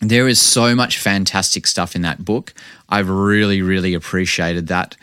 There 0.00 0.26
is 0.26 0.40
so 0.40 0.74
much 0.74 0.98
fantastic 0.98 1.68
stuff 1.68 1.94
in 1.94 2.02
that 2.02 2.24
book. 2.24 2.54
I've 2.88 3.08
really, 3.08 3.62
really 3.62 3.94
appreciated 3.94 4.66
that. 4.66 4.96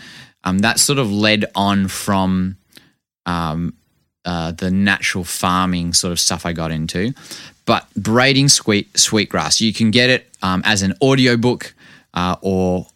Um, 0.44 0.60
that 0.60 0.78
sort 0.78 1.00
of 1.00 1.10
led 1.10 1.46
on 1.56 1.88
from 1.88 2.58
um, 3.26 3.74
uh, 4.26 4.52
the 4.52 4.70
natural 4.70 5.24
farming 5.24 5.94
sort 5.94 6.12
of 6.12 6.20
stuff 6.20 6.46
I 6.46 6.52
got 6.52 6.72
into. 6.72 7.14
But 7.64 7.88
braiding 7.96 8.50
sweet 8.50 9.00
sweetgrass, 9.00 9.62
you 9.62 9.72
can 9.72 9.92
get 9.92 10.10
it 10.10 10.30
um, 10.42 10.64
as 10.66 10.82
an 10.82 10.96
audiobook 11.02 11.74
uh, 12.14 12.36
or 12.42 12.88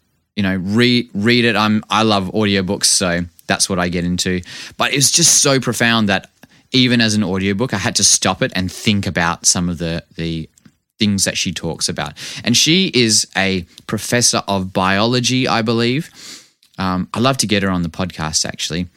you 0.42 0.48
know 0.48 0.56
read 0.56 1.08
read 1.14 1.46
it. 1.46 1.56
I'm 1.56 1.84
I 1.88 2.02
love 2.02 2.32
audiobooks, 2.32 2.86
so 2.86 3.22
that's 3.46 3.70
what 3.70 3.78
I 3.78 3.90
get 3.90 4.06
into. 4.06 4.42
But 4.76 4.92
it's 4.92 5.12
just 5.12 5.44
so 5.44 5.60
profound 5.60 6.10
that 6.10 6.32
even 6.72 7.00
as 7.00 7.14
an 7.14 7.24
audiobook, 7.24 7.76
I 7.76 7.78
had 7.78 7.96
to 7.98 8.04
stop 8.04 8.42
it 8.42 8.52
and 8.56 8.72
think 8.72 9.06
about 9.06 9.46
some 9.46 9.70
of 9.70 9.78
the 9.78 10.04
the 10.16 10.50
things 10.98 11.26
that 11.26 11.38
she 11.38 11.54
talks 11.54 11.88
about. 11.88 12.14
And 12.44 12.58
she 12.58 12.88
is 12.88 13.28
a 13.38 13.68
professor 13.86 14.42
of 14.48 14.74
biology, 14.74 15.48
I 15.48 15.62
believe. 15.62 16.10
Um, 16.80 17.08
I 17.14 17.20
love 17.20 17.38
to 17.38 17.48
get 17.48 17.62
her 17.62 17.70
on 17.70 17.84
the 17.84 17.90
podcast 17.90 18.44
actually, 18.44 18.88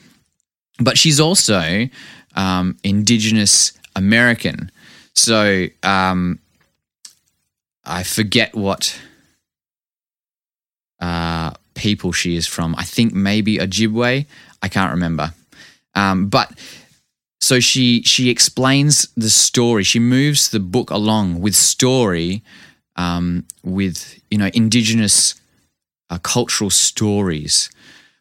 but 0.81 0.97
she's 0.97 1.21
also 1.21 1.91
um, 2.37 2.79
Indigenous 2.83 3.75
American. 3.95 4.71
So 5.13 5.67
um, 5.83 6.39
I 7.85 8.03
forget 8.03 8.55
what 8.55 8.99
uh, 11.05 11.53
people 11.75 12.13
she 12.13 12.35
is 12.35 12.47
from. 12.47 12.75
I 12.79 12.85
think 12.85 13.13
maybe 13.13 13.59
Ojibwe. 13.59 14.27
I 14.63 14.69
can't 14.69 14.91
remember. 14.91 15.35
Um, 15.95 16.29
but 16.29 16.49
so 17.41 17.61
she 17.61 18.03
she 18.03 18.31
explains 18.31 19.09
the 19.15 19.29
story. 19.29 19.85
She 19.85 19.99
moves 19.99 20.49
the 20.49 20.61
book 20.61 20.91
along 20.91 21.43
with 21.43 21.55
story, 21.55 22.43
um, 22.97 23.45
with 23.63 24.19
you 24.31 24.39
know 24.39 24.51
indigenous 24.55 25.35
uh, 26.09 26.19
cultural 26.19 26.71
stories. 26.71 27.71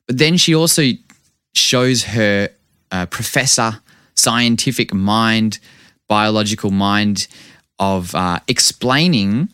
But 0.08 0.18
then 0.18 0.36
she 0.36 0.54
also 0.54 0.84
shows 1.54 2.04
her 2.18 2.50
uh, 2.92 3.06
professor 3.06 3.80
scientific 4.16 4.94
mind, 4.94 5.60
biological 6.10 6.72
mind 6.72 7.28
of 7.80 8.14
uh, 8.14 8.40
explaining 8.50 9.50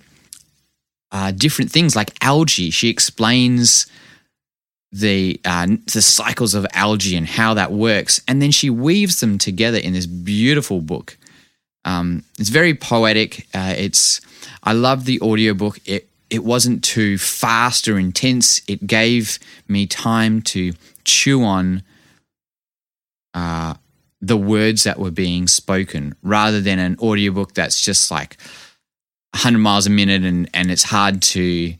uh, 1.11 1.31
different 1.31 1.71
things 1.71 1.95
like 1.95 2.17
algae. 2.23 2.69
She 2.69 2.89
explains 2.89 3.87
the 4.91 5.39
uh, 5.45 5.67
the 5.91 6.01
cycles 6.01 6.53
of 6.53 6.65
algae 6.73 7.15
and 7.15 7.27
how 7.27 7.53
that 7.53 7.71
works, 7.71 8.21
and 8.27 8.41
then 8.41 8.51
she 8.51 8.69
weaves 8.69 9.19
them 9.19 9.37
together 9.37 9.77
in 9.77 9.93
this 9.93 10.05
beautiful 10.05 10.81
book. 10.81 11.17
Um, 11.85 12.23
it's 12.37 12.49
very 12.49 12.73
poetic. 12.73 13.47
Uh, 13.53 13.73
it's 13.77 14.21
I 14.63 14.73
love 14.73 15.05
the 15.05 15.21
audiobook. 15.21 15.79
It 15.85 16.09
it 16.29 16.43
wasn't 16.43 16.83
too 16.83 17.17
fast 17.17 17.87
or 17.87 17.97
intense. 17.97 18.61
It 18.67 18.85
gave 18.85 19.39
me 19.67 19.87
time 19.87 20.41
to 20.43 20.73
chew 21.03 21.43
on 21.43 21.83
uh, 23.33 23.75
the 24.21 24.37
words 24.37 24.83
that 24.83 24.99
were 24.99 25.11
being 25.11 25.47
spoken 25.47 26.15
rather 26.21 26.61
than 26.61 26.77
an 26.79 26.97
audiobook 26.99 27.53
that's 27.53 27.83
just 27.83 28.11
like 28.11 28.37
100 29.33 29.59
miles 29.59 29.87
a 29.87 29.89
minute 29.89 30.23
and, 30.23 30.49
and 30.53 30.71
it's 30.71 30.83
hard 30.83 31.21
to 31.21 31.73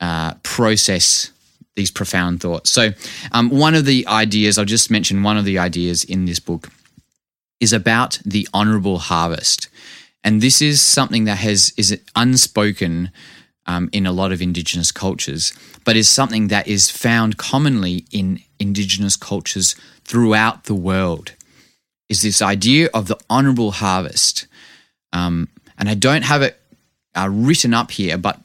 uh, 0.00 0.34
process 0.42 1.32
these 1.76 1.90
profound 1.90 2.40
thoughts. 2.40 2.70
So, 2.70 2.90
um, 3.32 3.50
one 3.50 3.74
of 3.74 3.84
the 3.84 4.06
ideas, 4.08 4.58
I'll 4.58 4.64
just 4.64 4.90
mention 4.90 5.22
one 5.22 5.36
of 5.36 5.44
the 5.44 5.58
ideas 5.58 6.04
in 6.04 6.24
this 6.24 6.40
book 6.40 6.70
is 7.60 7.72
about 7.72 8.18
the 8.24 8.48
honorable 8.52 8.98
harvest. 8.98 9.68
And 10.24 10.40
this 10.40 10.60
is 10.60 10.80
something 10.80 11.24
that 11.24 11.38
has 11.38 11.72
is 11.76 11.98
unspoken 12.16 13.10
um, 13.66 13.88
in 13.92 14.06
a 14.06 14.12
lot 14.12 14.32
of 14.32 14.42
indigenous 14.42 14.90
cultures, 14.90 15.52
but 15.84 15.96
is 15.96 16.08
something 16.08 16.48
that 16.48 16.66
is 16.66 16.90
found 16.90 17.36
commonly 17.36 18.04
in 18.10 18.40
indigenous 18.58 19.16
cultures 19.16 19.76
throughout 20.04 20.64
the 20.64 20.74
world. 20.74 21.32
Is 22.08 22.22
this 22.22 22.42
idea 22.42 22.88
of 22.94 23.06
the 23.06 23.18
honorable 23.28 23.72
harvest? 23.72 24.46
Um, 25.12 25.48
and 25.78 25.88
I 25.88 25.94
don't 25.94 26.22
have 26.22 26.42
it 26.42 26.60
uh, 27.14 27.28
written 27.30 27.72
up 27.72 27.90
here, 27.90 28.18
but 28.18 28.40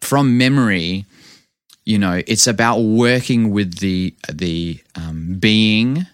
from 0.00 0.38
memory, 0.38 1.04
you 1.84 1.98
know, 1.98 2.22
it's 2.26 2.46
about 2.46 2.78
working 2.80 3.50
with 3.50 3.78
the 3.78 4.14
the 4.32 4.80
um, 4.94 5.36
being 5.38 6.06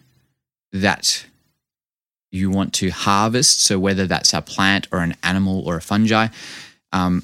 that 0.72 1.26
you 2.30 2.50
want 2.50 2.72
to 2.74 2.90
harvest. 2.90 3.62
So 3.62 3.78
whether 3.78 4.06
that's 4.06 4.32
a 4.32 4.40
plant 4.40 4.88
or 4.90 5.00
an 5.00 5.14
animal 5.22 5.62
or 5.66 5.76
a 5.76 5.82
fungi, 5.82 6.28
um, 6.92 7.22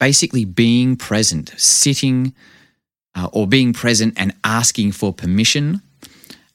basically 0.00 0.44
being 0.44 0.96
present, 0.96 1.54
sitting 1.56 2.34
uh, 3.14 3.28
or 3.32 3.46
being 3.46 3.72
present 3.72 4.14
and 4.16 4.34
asking 4.44 4.92
for 4.92 5.12
permission. 5.12 5.82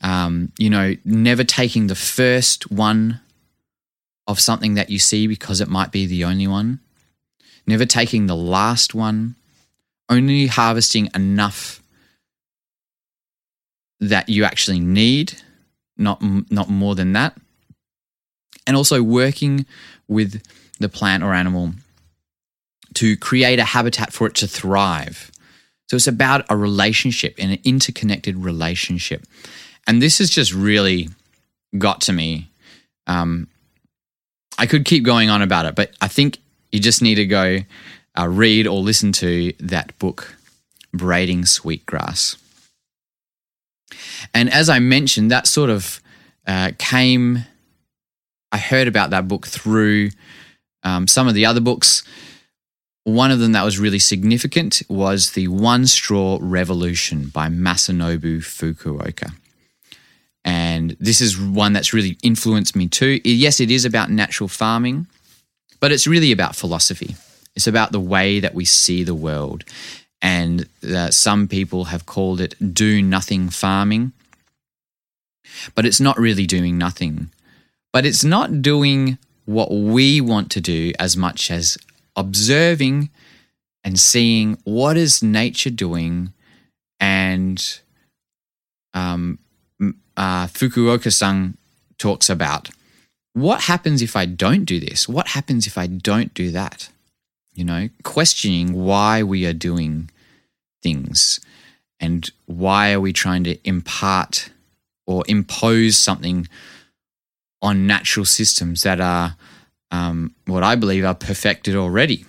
Um, 0.02 0.52
you 0.58 0.70
know, 0.70 0.96
never 1.06 1.46
taking 1.46 1.88
the 1.88 1.96
first 1.96 2.70
one 2.70 3.22
of 4.28 4.40
something 4.40 4.76
that 4.76 4.90
you 4.90 5.00
see 5.00 5.28
because 5.28 5.62
it 5.62 5.68
might 5.68 5.92
be 5.92 6.06
the 6.06 6.24
only 6.24 6.48
one. 6.48 6.80
Never 7.68 7.86
taking 7.86 8.26
the 8.26 8.36
last 8.36 8.94
one. 8.94 9.36
Only 10.10 10.48
harvesting 10.48 11.10
enough 11.16 11.82
that 14.00 14.28
you 14.28 14.44
actually 14.44 14.80
need, 14.80 15.42
not 15.98 16.22
not 16.22 16.70
more 16.70 16.94
than 16.94 17.14
that. 17.14 17.38
And 18.68 18.76
also 18.76 19.02
working 19.02 19.66
with 20.08 20.42
the 20.80 20.90
plant 20.90 21.24
or 21.24 21.34
animal 21.34 21.74
to 22.96 23.18
create 23.18 23.60
a 23.60 23.66
habitat 23.66 24.14
for 24.14 24.28
it 24.28 24.36
to 24.36 24.48
thrive. 24.48 25.32
So 25.90 25.96
it's 25.96 26.08
about 26.08 26.46
a 26.50 26.58
relationship, 26.58 27.36
an 27.40 27.60
interconnected 27.64 28.38
relationship. 28.38 29.26
And 29.88 30.02
this 30.02 30.20
has 30.20 30.30
just 30.30 30.54
really 30.54 31.10
got 31.78 32.02
to 32.02 32.14
me. 32.14 32.50
Um, 33.08 33.48
I 34.58 34.66
could 34.66 34.86
keep 34.86 35.04
going 35.04 35.30
on 35.30 35.42
about 35.42 35.66
it, 35.66 35.76
but 35.76 35.92
I 36.02 36.08
think 36.08 36.40
you 36.72 36.80
just 36.80 37.02
need 37.02 37.16
to 37.16 37.26
go 37.26 37.60
uh, 38.18 38.28
read 38.28 38.68
or 38.68 38.80
listen 38.80 39.12
to 39.14 39.54
that 39.60 39.98
book, 40.00 40.36
Braiding 40.94 41.46
Sweetgrass. 41.46 42.38
And 44.34 44.52
as 44.52 44.70
I 44.70 44.80
mentioned, 44.80 45.32
that 45.32 45.48
sort 45.48 45.70
of 45.70 46.02
uh, 46.48 46.72
came, 46.78 47.46
I 48.52 48.58
heard 48.58 48.88
about 48.88 49.10
that 49.12 49.28
book 49.28 49.48
through 49.48 50.10
um, 50.84 51.08
some 51.08 51.28
of 51.28 51.34
the 51.34 51.46
other 51.46 51.62
books. 51.62 52.04
One 53.04 53.32
of 53.32 53.40
them 53.40 53.52
that 53.52 53.66
was 53.66 53.80
really 53.80 54.00
significant 54.00 54.82
was 54.88 55.32
The 55.32 55.48
One 55.48 55.88
Straw 55.88 56.38
Revolution 56.42 57.28
by 57.28 57.50
Masanobu 57.50 58.40
Fukuoka. 58.40 59.34
And 60.46 60.98
this 61.00 61.22
is 61.22 61.40
one 61.40 61.74
that's 61.74 61.94
really 61.94 62.18
influenced 62.22 62.76
me 62.76 62.88
too. 62.88 63.22
Yes, 63.24 63.60
it 63.60 63.72
is 63.72 63.86
about 63.86 64.10
natural 64.10 64.48
farming, 64.48 65.08
but 65.80 65.92
it's 65.92 66.08
really 66.08 66.32
about 66.32 66.56
philosophy. 66.56 67.16
It's 67.56 67.68
about 67.68 67.92
the 67.92 68.00
way 68.00 68.40
that 68.40 68.54
we 68.54 68.66
see 68.66 69.04
the 69.04 69.14
world. 69.14 69.64
And 70.22 70.68
uh, 70.84 71.12
some 71.12 71.48
people 71.48 71.86
have 71.86 72.06
called 72.06 72.42
it 72.42 72.56
do 72.74 73.02
nothing 73.02 73.50
farming. 73.50 74.14
But 75.76 75.86
it's 75.86 76.00
not 76.00 76.18
really 76.18 76.46
doing 76.46 76.78
nothing. 76.78 77.30
But 77.92 78.06
it's 78.06 78.24
not 78.24 78.62
doing 78.62 79.18
what 79.46 79.72
we 79.72 80.22
want 80.22 80.50
to 80.52 80.62
do 80.62 80.94
as 81.00 81.16
much 81.16 81.52
as 81.52 81.78
observing 82.16 83.10
and 83.84 84.00
seeing 84.00 84.58
what 84.64 84.98
is 84.98 85.22
nature 85.22 85.70
doing 85.70 86.34
and 87.00 87.82
um, 88.94 89.40
uh, 90.18 90.48
Fukuoka-san 90.48 91.58
talks 91.98 92.30
about 92.30 92.70
what 93.34 93.62
happens 93.62 94.02
if 94.02 94.16
I 94.16 94.26
don't 94.26 94.66
do 94.66 94.80
this? 94.80 95.10
What 95.10 95.30
happens 95.30 95.66
if 95.66 95.78
I 95.78 95.88
don't 95.88 96.34
do 96.34 96.52
that? 96.52 96.90
You 97.54 97.66
know, 97.66 97.90
questioning 98.04 98.74
why 98.74 99.24
we 99.24 99.46
are 99.46 99.54
doing 99.54 100.10
things 100.82 101.40
and 102.00 102.30
why 102.46 102.94
are 102.94 103.00
we 103.00 103.14
trying 103.14 103.44
to 103.46 103.58
impart 103.68 104.50
or 105.06 105.24
impose 105.28 105.98
something 105.98 106.48
on 107.62 107.88
natural 107.88 108.26
systems 108.26 108.84
that 108.84 109.00
are 109.00 109.36
um, 109.92 110.34
what 110.46 110.64
I 110.64 110.76
believe 110.76 111.06
are 111.06 111.16
perfected 111.16 111.76
already. 111.76 112.26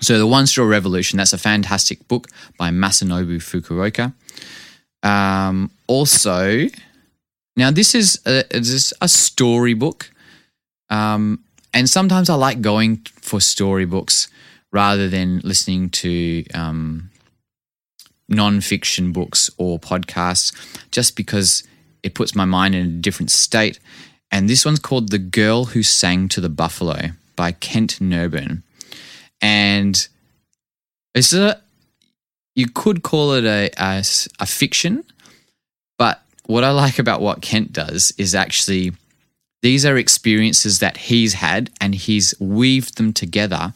So, 0.00 0.18
The 0.18 0.26
One 0.26 0.46
Straw 0.46 0.66
Revolution, 0.66 1.18
that's 1.18 1.32
a 1.32 1.38
fantastic 1.38 2.08
book 2.08 2.28
by 2.58 2.70
Masanobu 2.70 3.36
Fukuoka. 3.36 4.14
Um, 5.02 5.70
also, 5.86 6.66
now 7.56 7.70
this 7.70 7.94
is 7.94 8.20
a, 8.26 8.44
this 8.50 8.92
a 9.00 9.08
storybook. 9.08 10.10
Um, 10.88 11.44
and 11.72 11.88
sometimes 11.88 12.28
I 12.28 12.34
like 12.34 12.60
going 12.60 13.06
for 13.20 13.40
storybooks 13.40 14.28
rather 14.72 15.08
than 15.08 15.40
listening 15.44 15.90
to 15.90 16.44
um, 16.54 17.10
non-fiction 18.28 19.12
books 19.12 19.50
or 19.56 19.78
podcasts, 19.78 20.52
just 20.90 21.16
because 21.16 21.64
it 22.02 22.14
puts 22.14 22.34
my 22.34 22.44
mind 22.44 22.74
in 22.74 22.86
a 22.86 22.88
different 22.88 23.30
state 23.30 23.78
And 24.30 24.48
this 24.48 24.64
one's 24.64 24.78
called 24.78 25.10
The 25.10 25.18
Girl 25.18 25.66
Who 25.66 25.82
Sang 25.82 26.28
to 26.28 26.40
the 26.40 26.48
Buffalo 26.48 27.10
by 27.34 27.52
Kent 27.52 27.98
Nerburn. 28.00 28.62
And 29.42 30.06
it's 31.14 31.32
a, 31.32 31.60
you 32.54 32.68
could 32.68 33.02
call 33.02 33.32
it 33.32 33.44
a, 33.44 33.70
a, 33.78 34.02
a 34.40 34.46
fiction, 34.46 35.04
but 35.98 36.22
what 36.46 36.64
I 36.64 36.70
like 36.70 36.98
about 36.98 37.20
what 37.20 37.42
Kent 37.42 37.72
does 37.72 38.12
is 38.18 38.34
actually 38.34 38.92
these 39.62 39.84
are 39.84 39.96
experiences 39.96 40.78
that 40.78 40.96
he's 40.96 41.34
had 41.34 41.70
and 41.80 41.94
he's 41.94 42.34
weaved 42.40 42.96
them 42.96 43.12
together 43.12 43.74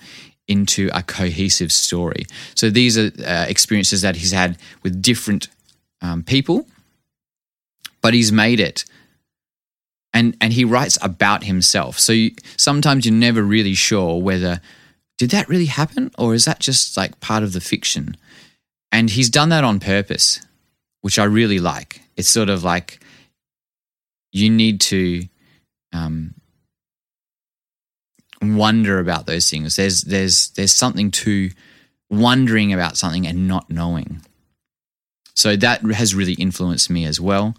into 0.49 0.91
a 0.93 1.03
cohesive 1.03 1.73
story. 1.73 2.27
So 2.55 2.71
these 2.71 2.99
are 2.99 3.11
uh, 3.25 3.47
experiences 3.49 4.03
that 4.03 4.17
he's 4.17 4.33
had 4.33 4.59
with 4.83 5.01
different 5.01 5.49
um, 6.03 6.23
people, 6.23 6.67
but 8.03 8.15
he's 8.15 8.33
made 8.33 8.61
it. 8.61 8.85
And, 10.13 10.37
and 10.41 10.53
he 10.53 10.65
writes 10.65 10.99
about 11.03 11.45
himself. 11.45 11.99
So 11.99 12.13
you, 12.13 12.33
sometimes 12.57 13.05
you're 13.05 13.15
never 13.15 13.43
really 13.43 13.75
sure 13.75 14.21
whether 14.21 14.61
did 15.17 15.31
that 15.31 15.49
really 15.49 15.67
happen 15.67 16.11
or 16.19 16.35
is 16.35 16.45
that 16.45 16.61
just 16.61 16.97
like 16.97 17.21
part 17.21 17.43
of 17.43 17.53
the 17.53 17.61
fiction? 17.61 18.17
And 18.95 19.11
he's 19.11 19.29
done 19.29 19.49
that 19.49 19.65
on 19.65 19.81
purpose, 19.81 20.41
which 21.01 21.19
I 21.19 21.25
really 21.25 21.59
like. 21.59 22.01
It's 22.17 22.29
sort 22.29 22.49
of 22.49 22.63
like 22.63 23.01
you 24.33 24.49
need 24.49 24.81
to 24.83 25.25
um, 25.93 26.35
wonder 28.41 29.01
about 29.01 29.27
those 29.27 29.51
things. 29.51 29.75
There's 29.75 30.03
there's 30.03 30.51
there's 30.51 30.73
something 30.73 31.11
to 31.11 31.51
wondering 32.09 32.73
about 32.73 32.97
something 32.97 33.27
and 33.27 33.49
not 33.49 33.69
knowing. 33.69 34.21
So 35.35 35.57
that 35.57 35.83
has 35.83 36.15
really 36.15 36.35
influenced 36.35 36.89
me 36.89 37.05
as 37.05 37.21
well. 37.21 37.57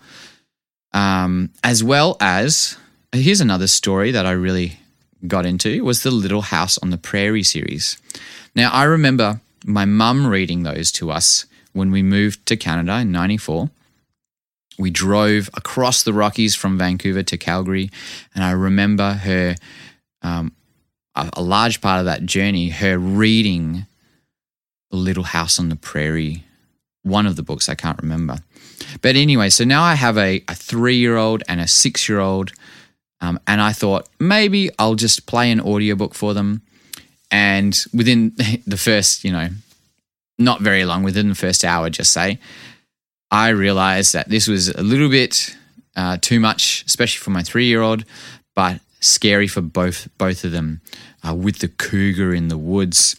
Um, 0.94 1.52
as 1.66 1.84
well 1.84 2.16
as 2.22 2.78
here's 3.12 3.42
another 3.42 3.68
story 3.68 4.12
that 4.12 4.26
I 4.26 4.32
really 4.32 4.80
got 5.28 5.46
into 5.46 5.84
was 5.84 6.02
the 6.02 6.12
Little 6.12 6.44
House 6.44 6.78
on 6.78 6.92
the 6.92 6.98
Prairie 6.98 7.44
series. 7.44 7.98
Now 8.56 8.72
I 8.72 8.86
remember 8.86 9.42
my 9.66 9.86
mum 9.86 10.28
reading 10.28 10.63
those 10.63 10.91
to 10.93 11.11
us 11.11 11.45
when 11.74 11.91
we 11.91 12.03
moved 12.03 12.45
to 12.45 12.55
Canada 12.55 12.99
in 12.99 13.11
'94. 13.11 13.70
We 14.78 14.91
drove 14.91 15.49
across 15.53 16.03
the 16.03 16.13
Rockies 16.13 16.53
from 16.53 16.78
Vancouver 16.78 17.24
to 17.24 17.38
Calgary, 17.38 17.89
and 18.34 18.43
I 18.43 18.51
remember 18.51 19.13
her 19.13 19.55
um, 20.22 20.51
a, 21.16 21.30
a 21.34 21.41
large 21.41 21.82
part 21.82 21.99
of 21.99 22.05
that 22.05 22.26
journey, 22.26 22.70
her 22.70 22.97
reading 22.97 23.86
The 24.91 24.97
Little 24.97 25.24
House 25.24 25.59
on 25.59 25.70
the 25.70 25.76
Prairie, 25.76 26.43
one 27.03 27.26
of 27.26 27.36
the 27.36 27.43
books, 27.43 27.70
I 27.70 27.76
can't 27.76 28.01
remember. 28.01 28.38
But 29.01 29.16
anyway, 29.16 29.49
so 29.49 29.63
now 29.63 29.84
I 29.84 29.95
have 29.95 30.18
a, 30.18 30.43
a 30.47 30.55
three 30.55 30.97
year 30.97 31.18
old 31.18 31.43
and 31.47 31.61
a 31.61 31.68
six 31.68 32.09
year 32.09 32.20
old. 32.20 32.51
Um, 33.22 33.39
and 33.47 33.61
I 33.61 33.72
thought 33.72 34.09
maybe 34.20 34.70
I'll 34.78 34.95
just 34.95 35.26
play 35.26 35.49
an 35.51 35.61
audiobook 35.61 36.13
for 36.13 36.34
them. 36.34 36.61
And 37.32 37.78
within 37.94 38.34
the 38.68 38.78
first, 38.78 39.24
you 39.24 39.32
know, 39.32 39.50
not 40.38 40.62
very 40.62 40.86
long, 40.86 41.04
within 41.04 41.30
the 41.30 41.36
first 41.36 41.64
hour, 41.64 41.90
just 41.90 42.12
say, 42.12 42.40
I 43.32 43.50
realized 43.50 44.14
that 44.14 44.30
this 44.30 44.48
was 44.48 44.70
a 44.70 44.84
little 44.84 45.10
bit 45.10 45.56
uh, 45.96 46.18
too 46.22 46.40
much, 46.40 46.84
especially 46.88 47.24
for 47.24 47.32
my 47.32 47.44
three 47.44 47.66
year 47.66 47.82
old. 47.82 48.06
But 48.56 48.80
scary 49.06 49.48
for 49.48 49.62
both 49.62 50.08
both 50.18 50.44
of 50.44 50.52
them 50.52 50.82
uh, 51.28 51.34
with 51.34 51.60
the 51.60 51.68
cougar 51.68 52.34
in 52.34 52.48
the 52.48 52.58
woods. 52.58 53.16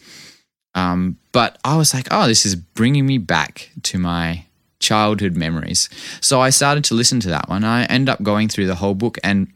Um, 0.75 1.17
but 1.31 1.57
I 1.63 1.77
was 1.77 1.93
like, 1.93 2.07
oh, 2.11 2.27
this 2.27 2.45
is 2.45 2.55
bringing 2.55 3.05
me 3.05 3.17
back 3.17 3.71
to 3.83 3.97
my 3.97 4.45
childhood 4.79 5.35
memories. 5.35 5.89
So 6.21 6.39
I 6.39 6.51
started 6.51 6.83
to 6.85 6.93
listen 6.93 7.19
to 7.21 7.29
that 7.29 7.49
one. 7.49 7.63
I 7.63 7.85
end 7.85 8.09
up 8.09 8.21
going 8.21 8.47
through 8.47 8.67
the 8.67 8.75
whole 8.75 8.93
book, 8.93 9.17
and 9.23 9.51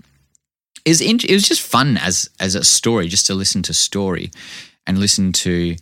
is 0.86 1.02
it 1.02 1.32
was 1.32 1.48
just 1.48 1.62
fun 1.62 1.98
as 1.98 2.30
as 2.40 2.56
a 2.56 2.64
story, 2.64 3.08
just 3.08 3.28
to 3.28 3.34
listen 3.34 3.62
to 3.64 3.74
story 3.74 4.32
and 4.86 5.00
listen 5.00 5.32
to 5.32 5.76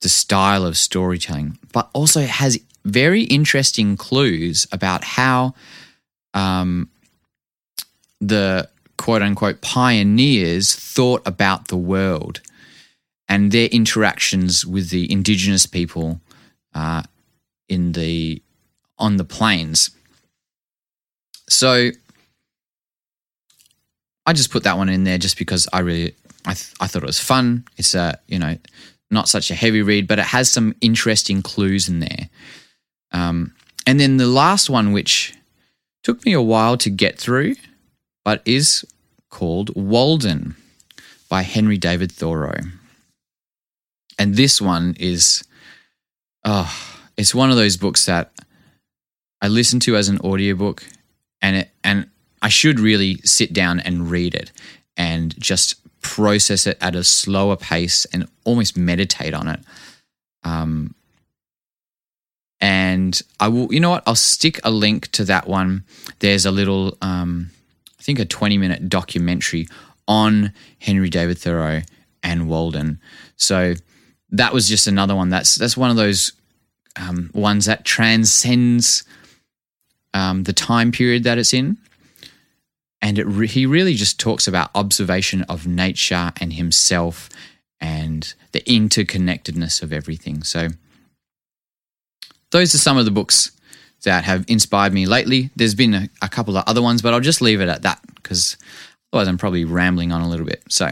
the 0.00 0.08
style 0.08 0.64
of 0.64 0.76
storytelling. 0.76 1.58
But 1.72 1.90
also 1.92 2.22
has 2.22 2.58
very 2.84 3.22
interesting 3.24 3.96
clues 3.96 4.66
about 4.70 5.04
how 5.04 5.54
um, 6.34 6.88
the 8.20 8.68
quote 8.96 9.22
unquote 9.22 9.60
pioneers 9.60 10.74
thought 10.74 11.22
about 11.26 11.68
the 11.68 11.76
world 11.76 12.40
and 13.28 13.52
their 13.52 13.68
interactions 13.68 14.64
with 14.64 14.90
the 14.90 15.10
indigenous 15.10 15.66
people 15.66 16.20
uh, 16.74 17.02
in 17.68 17.92
the 17.92 18.42
on 18.98 19.16
the 19.16 19.24
plains. 19.24 19.90
So 21.48 21.90
I 24.26 24.32
just 24.32 24.50
put 24.50 24.64
that 24.64 24.76
one 24.76 24.88
in 24.88 25.04
there 25.04 25.18
just 25.18 25.38
because 25.38 25.68
I 25.72 25.80
really 25.80 26.14
I, 26.44 26.54
th- 26.54 26.74
I 26.80 26.86
thought 26.86 27.02
it 27.02 27.06
was 27.06 27.20
fun. 27.20 27.64
It's 27.76 27.94
a 27.94 28.18
you 28.26 28.38
know 28.38 28.56
not 29.10 29.28
such 29.28 29.50
a 29.50 29.54
heavy 29.54 29.82
read, 29.82 30.08
but 30.08 30.18
it 30.18 30.26
has 30.26 30.50
some 30.50 30.74
interesting 30.80 31.42
clues 31.42 31.88
in 31.88 32.00
there. 32.00 32.28
Um, 33.12 33.54
and 33.86 34.00
then 34.00 34.16
the 34.16 34.26
last 34.26 34.68
one, 34.68 34.92
which 34.92 35.32
took 36.02 36.24
me 36.24 36.32
a 36.32 36.42
while 36.42 36.76
to 36.78 36.90
get 36.90 37.18
through, 37.18 37.54
but 38.24 38.42
is 38.44 38.84
called 39.30 39.74
Walden 39.76 40.56
by 41.28 41.42
Henry 41.42 41.78
David 41.78 42.10
Thoreau. 42.10 42.58
And 44.18 44.34
this 44.34 44.60
one 44.60 44.96
is, 44.98 45.44
oh, 46.44 46.72
it's 47.16 47.34
one 47.34 47.50
of 47.50 47.56
those 47.56 47.76
books 47.76 48.06
that 48.06 48.32
I 49.40 49.48
listen 49.48 49.78
to 49.80 49.96
as 49.96 50.08
an 50.08 50.18
audiobook 50.20 50.84
and 51.42 51.56
it, 51.56 51.70
and 51.84 52.08
I 52.42 52.48
should 52.48 52.80
really 52.80 53.16
sit 53.24 53.52
down 53.52 53.80
and 53.80 54.10
read 54.10 54.34
it 54.34 54.52
and 54.96 55.38
just 55.40 55.76
process 56.00 56.66
it 56.66 56.78
at 56.80 56.94
a 56.94 57.02
slower 57.02 57.56
pace 57.56 58.04
and 58.06 58.28
almost 58.44 58.76
meditate 58.76 59.34
on 59.34 59.48
it. 59.48 59.60
Um, 60.44 60.94
and 62.60 63.20
I 63.40 63.48
will, 63.48 63.72
you 63.72 63.80
know 63.80 63.90
what? 63.90 64.02
I'll 64.06 64.14
stick 64.14 64.60
a 64.64 64.70
link 64.70 65.10
to 65.12 65.24
that 65.24 65.46
one. 65.46 65.84
There's 66.20 66.46
a 66.46 66.50
little, 66.50 66.96
um, 67.02 67.50
I 67.98 68.02
think, 68.02 68.18
a 68.18 68.24
20 68.24 68.56
minute 68.56 68.88
documentary 68.88 69.68
on 70.08 70.52
Henry 70.78 71.10
David 71.10 71.38
Thoreau 71.38 71.82
and 72.22 72.48
Walden. 72.48 73.00
So 73.36 73.74
that 74.30 74.52
was 74.52 74.68
just 74.68 74.86
another 74.86 75.14
one. 75.14 75.28
That's 75.28 75.54
that's 75.54 75.76
one 75.76 75.90
of 75.90 75.96
those 75.96 76.32
um, 76.96 77.30
ones 77.34 77.66
that 77.66 77.84
transcends 77.84 79.04
um, 80.14 80.44
the 80.44 80.52
time 80.52 80.92
period 80.92 81.24
that 81.24 81.38
it's 81.38 81.52
in, 81.52 81.76
and 83.02 83.18
re- 83.18 83.46
he 83.46 83.66
really 83.66 83.94
just 83.94 84.18
talks 84.18 84.48
about 84.48 84.70
observation 84.74 85.42
of 85.42 85.66
nature 85.66 86.32
and 86.40 86.54
himself 86.54 87.28
and 87.80 88.34
the 88.52 88.60
interconnectedness 88.62 89.82
of 89.82 89.92
everything. 89.92 90.42
So 90.42 90.68
those 92.50 92.74
are 92.74 92.78
some 92.78 92.96
of 92.96 93.04
the 93.04 93.10
books 93.10 93.52
that 94.04 94.24
have 94.24 94.44
inspired 94.48 94.92
me 94.92 95.06
lately. 95.06 95.50
There's 95.56 95.74
been 95.74 95.94
a, 95.94 96.08
a 96.22 96.28
couple 96.28 96.56
of 96.56 96.64
other 96.66 96.82
ones, 96.82 97.02
but 97.02 97.12
I'll 97.12 97.20
just 97.20 97.42
leave 97.42 97.60
it 97.60 97.68
at 97.68 97.82
that 97.82 98.00
because 98.14 98.56
otherwise 99.12 99.28
I'm 99.28 99.38
probably 99.38 99.64
rambling 99.64 100.12
on 100.12 100.22
a 100.22 100.28
little 100.28 100.46
bit. 100.46 100.62
So, 100.68 100.90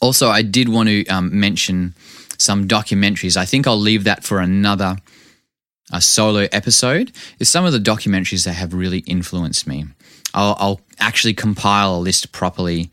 also, 0.00 0.28
I 0.28 0.42
did 0.42 0.68
want 0.68 0.88
to 0.88 1.06
um, 1.06 1.38
mention 1.38 1.94
some 2.38 2.68
documentaries. 2.68 3.36
I 3.36 3.44
think 3.44 3.66
I'll 3.66 3.78
leave 3.78 4.04
that 4.04 4.24
for 4.24 4.40
another 4.40 4.96
a 5.92 6.00
solo 6.00 6.46
episode. 6.52 7.12
Is 7.38 7.48
some 7.48 7.64
of 7.64 7.72
the 7.72 7.78
documentaries 7.78 8.44
that 8.44 8.54
have 8.54 8.74
really 8.74 9.00
influenced 9.00 9.66
me. 9.66 9.86
I'll, 10.34 10.56
I'll 10.58 10.80
actually 10.98 11.34
compile 11.34 11.96
a 11.96 11.98
list 11.98 12.32
properly, 12.32 12.90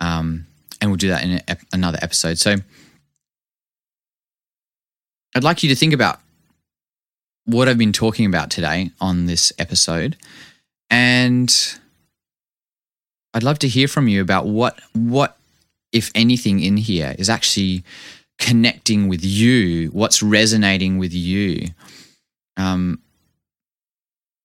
um, 0.00 0.46
and 0.80 0.90
we'll 0.90 0.96
do 0.96 1.08
that 1.08 1.22
in 1.22 1.40
another 1.72 1.98
episode. 2.02 2.38
So 2.38 2.56
I'd 5.34 5.44
like 5.44 5.62
you 5.62 5.68
to 5.68 5.76
think 5.76 5.92
about 5.92 6.20
what 7.44 7.68
I've 7.68 7.78
been 7.78 7.92
talking 7.92 8.26
about 8.26 8.50
today 8.50 8.90
on 9.00 9.26
this 9.26 9.52
episode. 9.58 10.16
And 10.90 11.54
I'd 13.34 13.42
love 13.42 13.58
to 13.60 13.68
hear 13.68 13.88
from 13.88 14.08
you 14.08 14.20
about 14.20 14.46
what 14.46 14.80
what 14.92 15.36
if 15.92 16.10
anything 16.14 16.60
in 16.60 16.76
here 16.76 17.14
is 17.18 17.28
actually 17.28 17.84
connecting 18.38 19.08
with 19.08 19.24
you, 19.24 19.88
what's 19.88 20.22
resonating 20.22 20.98
with 20.98 21.12
you. 21.12 21.68
Um 22.56 23.00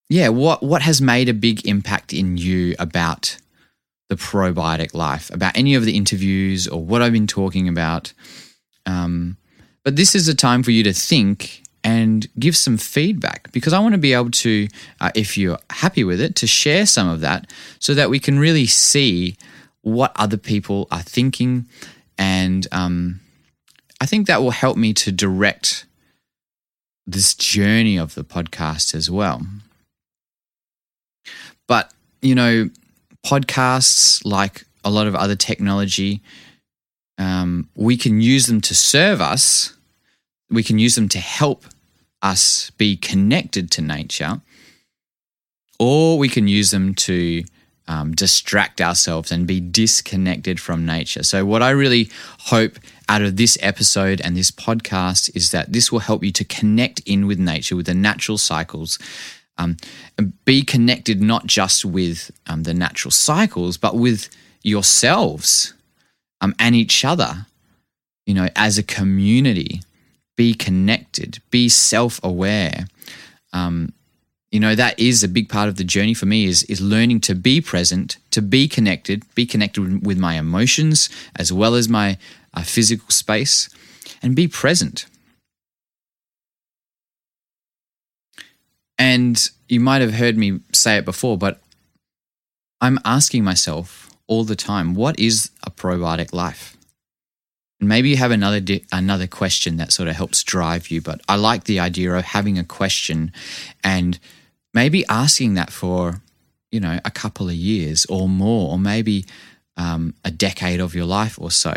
yeah, 0.10 0.30
what 0.30 0.64
what 0.64 0.82
has 0.82 1.02
made 1.02 1.30
a 1.30 1.34
big 1.34 1.66
impact 1.68 2.14
in 2.14 2.38
you 2.38 2.76
about 2.80 3.38
the 4.10 4.16
probiotic 4.16 4.94
life, 4.94 5.30
about 5.32 5.56
any 5.56 5.76
of 5.76 5.86
the 5.86 5.96
interviews 5.96 6.68
or 6.68 6.84
what 6.84 7.02
I've 7.02 7.14
been 7.14 7.28
talking 7.28 7.70
about. 7.70 8.12
Um, 8.86 9.38
but 9.84 9.96
this 9.96 10.16
is 10.16 10.28
a 10.28 10.36
time 10.36 10.64
for 10.64 10.72
you 10.72 10.84
to 10.84 10.94
think 10.94 11.62
and 11.84 12.28
give 12.38 12.58
some 12.58 12.78
feedback 12.78 13.52
because 13.52 13.72
I 13.72 13.80
want 13.80 13.94
to 13.94 14.00
be 14.00 14.14
able 14.14 14.32
to, 14.32 14.68
uh, 15.00 15.12
if 15.16 15.38
you're 15.38 15.60
happy 15.70 16.04
with 16.04 16.20
it, 16.20 16.36
to 16.38 16.48
share 16.48 16.86
some 16.86 17.08
of 17.08 17.22
that 17.22 17.52
so 17.78 17.94
that 17.94 18.10
we 18.10 18.20
can 18.20 18.40
really 18.40 18.66
see 18.66 19.38
what 19.82 20.12
other 20.16 20.38
people 20.38 20.88
are 20.92 21.04
thinking. 21.04 21.68
And 22.18 22.68
um, 22.72 23.22
I 24.02 24.08
think 24.08 24.28
that 24.28 24.42
will 24.42 24.52
help 24.52 24.76
me 24.76 24.94
to 24.96 25.12
direct 25.12 25.86
this 27.12 27.34
journey 27.34 27.98
of 27.98 28.16
the 28.16 28.24
podcast 28.24 28.94
as 28.94 29.10
well. 29.10 29.42
But, 31.68 31.94
you 32.22 32.36
know, 32.36 32.70
podcasts, 33.26 34.24
like 34.26 34.66
a 34.84 34.90
lot 34.90 35.08
of 35.08 35.16
other 35.16 35.36
technology, 35.36 36.22
um, 37.18 37.70
we 37.76 37.98
can 37.98 38.22
use 38.22 38.48
them 38.48 38.62
to 38.62 38.76
serve 38.76 39.22
us. 39.22 39.76
We 40.50 40.64
can 40.64 40.80
use 40.80 40.96
them 40.96 41.10
to 41.10 41.20
help 41.20 41.66
us 42.22 42.70
be 42.72 42.96
connected 42.96 43.72
to 43.72 43.82
nature, 43.82 44.42
or 45.80 46.18
we 46.18 46.28
can 46.28 46.48
use 46.48 46.72
them 46.72 46.94
to 46.96 47.44
um, 47.88 48.14
distract 48.14 48.82
ourselves 48.82 49.32
and 49.32 49.48
be 49.48 49.60
disconnected 49.60 50.60
from 50.60 50.86
nature. 50.86 51.24
So, 51.24 51.46
what 51.46 51.64
I 51.64 51.72
really 51.72 52.10
hope 52.40 52.78
out 53.10 53.24
of 53.24 53.36
this 53.36 53.58
episode 53.60 54.22
and 54.22 54.38
this 54.38 54.52
podcast 54.52 55.36
is 55.36 55.50
that 55.50 55.74
this 55.74 55.92
will 55.92 56.00
help 56.00 56.24
you 56.24 56.32
to 56.32 56.46
connect 56.46 57.00
in 57.02 57.26
with 57.26 57.40
nature, 57.40 57.76
with 57.76 57.88
the 57.88 57.94
natural 57.94 58.38
cycles. 58.38 59.00
Um, 59.58 59.76
be 60.46 60.62
connected 60.62 61.20
not 61.20 61.48
just 61.48 61.84
with 61.84 62.32
um, 62.48 62.64
the 62.64 62.74
natural 62.74 63.12
cycles, 63.12 63.78
but 63.78 63.96
with 63.96 64.30
yourselves 64.64 65.74
um, 66.40 66.54
and 66.60 66.76
each 66.76 67.04
other, 67.04 67.48
you 68.26 68.34
know, 68.36 68.48
as 68.56 68.78
a 68.78 68.84
community. 68.84 69.82
Be 70.38 70.54
connected, 70.54 71.40
be 71.50 71.68
self 71.68 72.24
aware. 72.24 72.88
Um, 73.52 73.92
you 74.52 74.60
know 74.60 74.74
that 74.74 75.00
is 75.00 75.24
a 75.24 75.28
big 75.28 75.50
part 75.50 75.70
of 75.70 75.76
the 75.76 75.84
journey 75.84 76.14
for 76.14 76.26
me 76.26 76.46
is 76.46 76.64
is 76.64 76.82
learning 76.82 77.22
to 77.22 77.36
be 77.36 77.62
present 77.62 78.18
to 78.32 78.42
be 78.42 78.68
connected 78.68 79.24
be 79.36 79.46
connected 79.46 80.06
with 80.06 80.18
my 80.18 80.36
emotions 80.36 81.10
as 81.36 81.54
well 81.54 81.76
as 81.76 81.88
my 81.88 82.18
uh, 82.54 82.64
physical 82.64 83.10
space 83.10 83.70
and 84.22 84.36
be 84.36 84.48
present. 84.48 85.06
And 88.98 89.40
you 89.68 89.80
might 89.80 90.02
have 90.02 90.14
heard 90.14 90.38
me 90.38 90.60
say 90.74 90.98
it 90.98 91.06
before 91.06 91.38
but 91.38 91.62
i'm 92.82 93.00
asking 93.06 93.44
myself 93.44 94.10
all 94.28 94.44
the 94.44 94.56
time 94.56 94.94
what 94.94 95.18
is 95.20 95.52
a 95.64 95.72
probiotic 95.72 96.34
life? 96.34 96.76
And 97.80 97.88
maybe 97.88 98.10
you 98.10 98.18
have 98.18 98.32
another 98.32 98.60
di- 98.60 98.84
another 98.92 99.28
question 99.28 99.78
that 99.78 99.94
sort 99.94 100.10
of 100.10 100.16
helps 100.16 100.44
drive 100.44 100.90
you 100.90 101.02
but 101.02 101.22
i 101.30 101.36
like 101.36 101.64
the 101.64 101.80
idea 101.80 102.14
of 102.14 102.26
having 102.26 102.58
a 102.60 102.64
question 102.64 103.32
and 103.84 104.20
maybe 104.74 105.06
asking 105.08 105.56
that 105.56 105.72
for, 105.72 106.22
you 106.72 106.80
know, 106.80 107.00
a 107.04 107.12
couple 107.12 107.48
of 107.50 107.56
years 107.56 108.06
or 108.06 108.30
more, 108.30 108.72
or 108.72 108.80
maybe 108.80 109.26
um, 109.78 110.14
a 110.24 110.32
decade 110.32 110.80
of 110.80 110.96
your 110.96 111.06
life 111.06 111.40
or 111.40 111.52
so, 111.52 111.74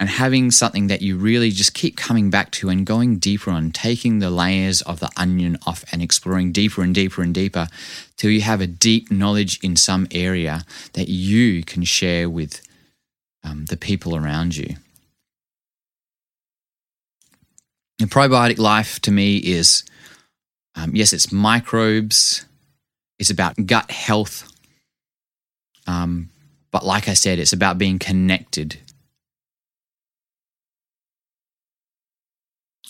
and 0.00 0.08
having 0.08 0.50
something 0.50 0.88
that 0.88 1.02
you 1.02 1.16
really 1.16 1.50
just 1.50 1.74
keep 1.74 1.96
coming 1.96 2.28
back 2.28 2.50
to 2.50 2.68
and 2.68 2.84
going 2.84 3.18
deeper 3.18 3.50
on, 3.50 3.70
taking 3.70 4.18
the 4.18 4.30
layers 4.30 4.82
of 4.82 5.00
the 5.00 5.10
onion 5.16 5.56
off 5.66 5.84
and 5.92 6.02
exploring 6.02 6.50
deeper 6.50 6.82
and 6.82 6.94
deeper 6.94 7.22
and 7.22 7.32
deeper 7.32 7.68
till 8.16 8.30
you 8.30 8.40
have 8.40 8.60
a 8.60 8.66
deep 8.66 9.10
knowledge 9.10 9.60
in 9.62 9.76
some 9.76 10.08
area 10.10 10.64
that 10.94 11.08
you 11.08 11.62
can 11.62 11.84
share 11.84 12.28
with 12.28 12.62
um, 13.44 13.66
the 13.66 13.76
people 13.76 14.16
around 14.16 14.56
you. 14.56 14.76
The 17.98 18.06
probiotic 18.06 18.58
life 18.58 19.00
to 19.02 19.12
me 19.12 19.36
is 19.36 19.84
um, 20.74 20.96
yes, 20.96 21.12
it's 21.12 21.30
microbes, 21.30 22.44
it's 23.18 23.30
about 23.30 23.66
gut 23.66 23.90
health. 23.90 24.50
Um, 25.86 26.30
but 26.70 26.84
like 26.84 27.08
I 27.08 27.14
said, 27.14 27.38
it's 27.38 27.52
about 27.52 27.78
being 27.78 27.98
connected. 27.98 28.78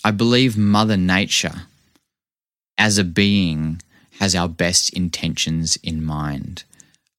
I 0.03 0.11
believe 0.11 0.57
Mother 0.57 0.97
Nature 0.97 1.63
as 2.77 2.97
a 2.97 3.03
being 3.03 3.81
has 4.19 4.35
our 4.35 4.49
best 4.49 4.93
intentions 4.93 5.77
in 5.77 6.03
mind. 6.03 6.63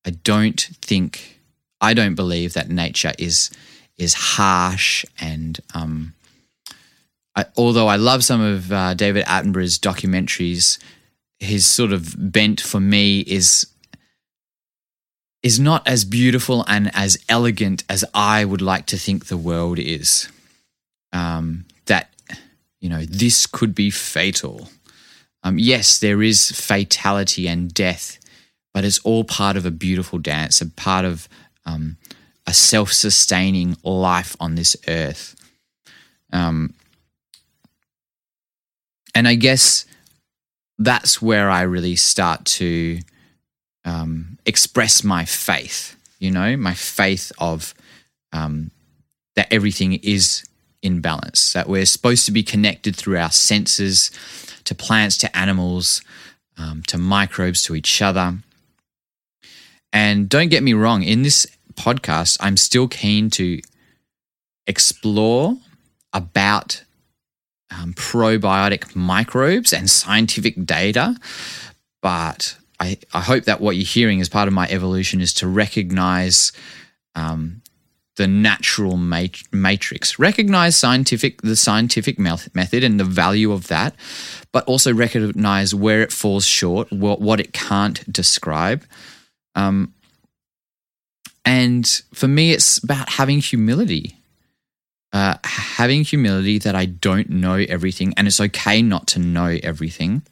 I 0.07 0.11
don't 0.11 0.61
think, 0.83 1.41
I 1.81 1.95
don't 1.95 2.15
believe 2.15 2.53
that 2.53 2.69
nature 2.69 3.13
is 3.19 3.51
is 3.97 4.15
harsh 4.15 5.05
and 5.21 5.61
um, 5.73 6.15
I, 7.37 7.47
although 7.57 7.87
I 7.87 7.97
love 7.97 8.25
some 8.25 8.41
of 8.41 8.73
uh, 8.73 8.95
David 8.95 9.25
Attenborough's 9.27 9.79
documentaries, 9.79 10.79
his 11.39 11.65
sort 11.65 11.93
of 11.93 12.15
bent 12.19 12.61
for 12.61 12.81
me 12.81 13.21
is 13.21 13.67
is 15.43 15.61
not 15.61 15.87
as 15.87 16.05
beautiful 16.07 16.65
and 16.67 16.91
as 16.95 17.23
elegant 17.29 17.85
as 17.89 18.03
I 18.15 18.47
would 18.47 18.63
like 18.63 18.87
to 18.87 18.97
think 18.97 19.27
the 19.27 19.37
world 19.37 19.79
is. 19.79 20.29
Um, 21.13 21.67
you 22.85 22.91
know 22.91 23.07
this 23.07 23.47
could 23.47 23.75
be 23.75 23.89
fatal. 23.89 24.69
Um, 25.43 25.59
yes, 25.59 25.99
there 25.99 26.23
is 26.23 26.51
fatality 26.51 27.49
and 27.49 27.73
death, 27.73 28.19
but 28.75 28.85
it's 28.85 28.99
all 28.99 29.25
part 29.25 29.57
of 29.57 29.65
a 29.65 29.71
beautiful 29.71 30.19
dance, 30.19 30.61
a 30.61 30.67
part 30.67 31.07
of 31.07 31.27
um, 31.65 31.97
a 32.47 32.53
self-sustaining 32.53 33.79
life 33.85 34.37
on 34.39 34.55
this 34.55 34.77
earth. 34.87 35.35
Um, 36.31 36.75
and 39.15 39.27
I 39.27 39.35
guess 39.35 39.87
that's 40.79 41.23
where 41.23 41.49
I 41.49 41.63
really 41.63 41.97
start 41.97 42.45
to 42.61 43.01
um, 43.87 44.39
express 44.45 45.03
my 45.03 45.25
faith. 45.25 45.97
You 46.19 46.33
know, 46.33 46.55
my 46.59 46.75
faith 46.75 47.33
of 47.39 47.73
um, 48.31 48.73
that 49.37 49.51
everything 49.51 49.95
is 49.95 50.45
in 50.85 51.01
balance. 51.01 51.53
That 51.55 51.69
we're 51.69 51.87
supposed 51.87 52.27
to 52.27 52.33
be 52.33 52.45
connected 52.45 52.95
through 52.95 53.19
our 53.19 53.33
senses 53.33 54.13
to 54.65 54.75
plants, 54.75 55.17
to 55.19 55.37
animals, 55.37 56.03
um, 56.57 56.83
to 56.87 56.99
microbes, 56.99 57.63
to 57.63 57.75
each 57.75 58.01
other. 58.01 58.39
And 59.93 60.29
don't 60.29 60.49
get 60.49 60.63
me 60.63 60.75
wrong, 60.75 61.03
in 61.03 61.23
this 61.23 61.47
podcast, 61.75 62.37
I'm 62.41 62.57
still 62.57 62.89
keen 62.89 63.31
to 63.31 63.61
explore 64.67 65.57
about 66.13 66.85
um, 67.71 67.95
probiotic 67.95 68.95
microbes 68.95 69.73
and 69.73 69.91
scientific 69.91 70.65
data. 70.65 71.17
But 72.03 72.57
I, 72.79 72.99
I 73.13 73.21
hope 73.21 73.45
that 73.45 73.61
what 73.61 73.77
you're 73.77 73.85
hearing 73.85 74.21
as 74.21 74.29
part 74.29 74.49
of 74.49 74.55
my 74.55 74.69
evolution 74.69 75.21
is 75.21 75.33
to 75.35 75.49
recognize 75.49 76.53
um, 77.15 77.63
the 78.17 78.27
natural 78.27 78.97
mat- 78.97 79.43
matrix, 79.53 80.19
recognize 80.19 80.77
scientific 80.77 81.43
the 81.43 81.57
scientific 81.57 82.19
method 82.19 82.85
and 82.85 83.01
the 83.01 83.05
value 83.05 83.53
of 83.53 83.69
that, 83.69 83.95
but 84.53 84.65
also 84.65 84.93
recognize 84.93 85.75
where 85.75 86.03
it 86.03 86.13
falls 86.13 86.45
short, 86.45 86.91
what, 86.93 87.21
what 87.21 87.41
it 87.41 87.53
can't 87.53 88.11
describe. 88.13 88.85
Um, 89.55 89.95
and 91.45 91.87
for 92.13 92.29
me, 92.29 92.53
it's 92.53 92.79
about 92.79 93.09
having 93.11 93.41
humility 93.41 94.17
uh, 95.15 95.37
having 95.45 96.03
humility 96.03 96.59
that 96.59 96.75
I 96.75 96.87
don't 96.87 97.31
know 97.31 97.55
everything, 97.55 98.13
and 98.17 98.27
it's 98.27 98.41
okay 98.41 98.83
not 98.83 99.07
to 99.09 99.21
know 99.21 99.57
everything. 99.63 100.23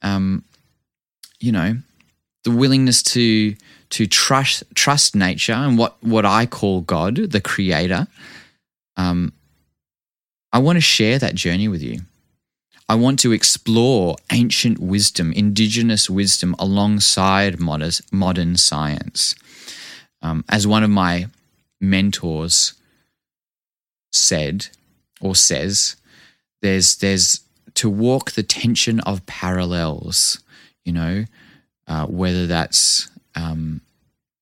Um, 0.00 0.44
you 1.38 1.52
know, 1.52 1.76
the 2.44 2.50
willingness 2.50 3.02
to 3.02 3.54
to 3.92 4.06
trust 4.06 4.64
trust 4.74 5.14
nature 5.14 5.52
and 5.52 5.76
what 5.78 6.02
what 6.02 6.24
I 6.24 6.46
call 6.46 6.80
God, 6.80 7.16
the 7.16 7.40
Creator. 7.40 8.06
Um, 8.96 9.32
I 10.52 10.58
want 10.58 10.76
to 10.76 10.82
share 10.82 11.18
that 11.18 11.34
journey 11.34 11.68
with 11.68 11.82
you. 11.82 12.00
I 12.88 12.94
want 12.94 13.18
to 13.20 13.32
explore 13.32 14.16
ancient 14.30 14.78
wisdom, 14.78 15.32
indigenous 15.32 16.10
wisdom, 16.10 16.54
alongside 16.58 17.60
modern, 17.60 17.92
modern 18.10 18.56
science. 18.56 19.34
Um, 20.20 20.44
as 20.48 20.66
one 20.66 20.82
of 20.82 20.90
my 20.90 21.26
mentors 21.80 22.74
said 24.10 24.68
or 25.20 25.34
says 25.34 25.96
there's 26.60 26.96
there's 26.96 27.40
to 27.74 27.90
walk 27.90 28.32
the 28.32 28.42
tension 28.42 29.00
of 29.00 29.24
parallels 29.26 30.38
you 30.84 30.92
know 30.92 31.24
uh, 31.88 32.06
whether 32.06 32.46
that's 32.46 33.10
um, 33.34 33.80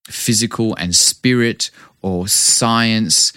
physical 0.06 0.74
and 0.76 0.94
spirit 0.94 1.70
or 2.02 2.26
science 2.28 3.32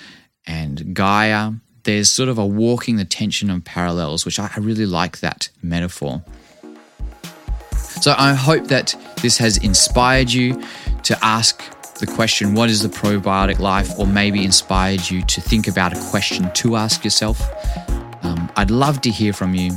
and 0.48 0.94
gaia 0.94 1.52
there's 1.84 2.10
sort 2.10 2.30
of 2.30 2.38
a 2.38 2.46
walking 2.46 2.96
the 2.96 3.06
tension 3.06 3.50
of 3.50 3.64
parallels 3.64 4.26
which 4.26 4.40
I, 4.40 4.50
I 4.56 4.60
really 4.60 4.86
like 4.86 5.20
that 5.20 5.50
metaphor 5.62 6.24
so 8.02 8.16
i 8.18 8.34
hope 8.34 8.68
that 8.68 8.96
this 9.22 9.38
has 9.38 9.58
inspired 9.58 10.32
you 10.32 10.62
to 11.04 11.18
ask 11.24 11.62
the 12.06 12.08
question, 12.08 12.54
What 12.54 12.70
is 12.70 12.82
the 12.82 12.90
probiotic 12.90 13.60
life? 13.60 13.98
or 13.98 14.08
maybe 14.08 14.44
inspired 14.44 15.10
you 15.10 15.22
to 15.24 15.42
think 15.42 15.68
about 15.68 15.94
a 15.94 16.10
question 16.10 16.52
to 16.54 16.76
ask 16.76 17.04
yourself. 17.04 17.42
Um, 18.24 18.52
I'd 18.56 18.72
love 18.72 19.02
to 19.02 19.10
hear 19.10 19.34
from 19.34 19.56
you. 19.56 19.72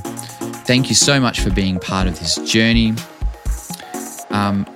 Thank 0.67 0.89
you 0.89 0.95
so 0.95 1.21
much 1.21 1.41
for 1.41 1.51
being 1.51 1.79
part 1.79 2.09
of 2.09 2.19
this 2.19 2.37
journey. 2.51 2.95
Um, 4.31 4.67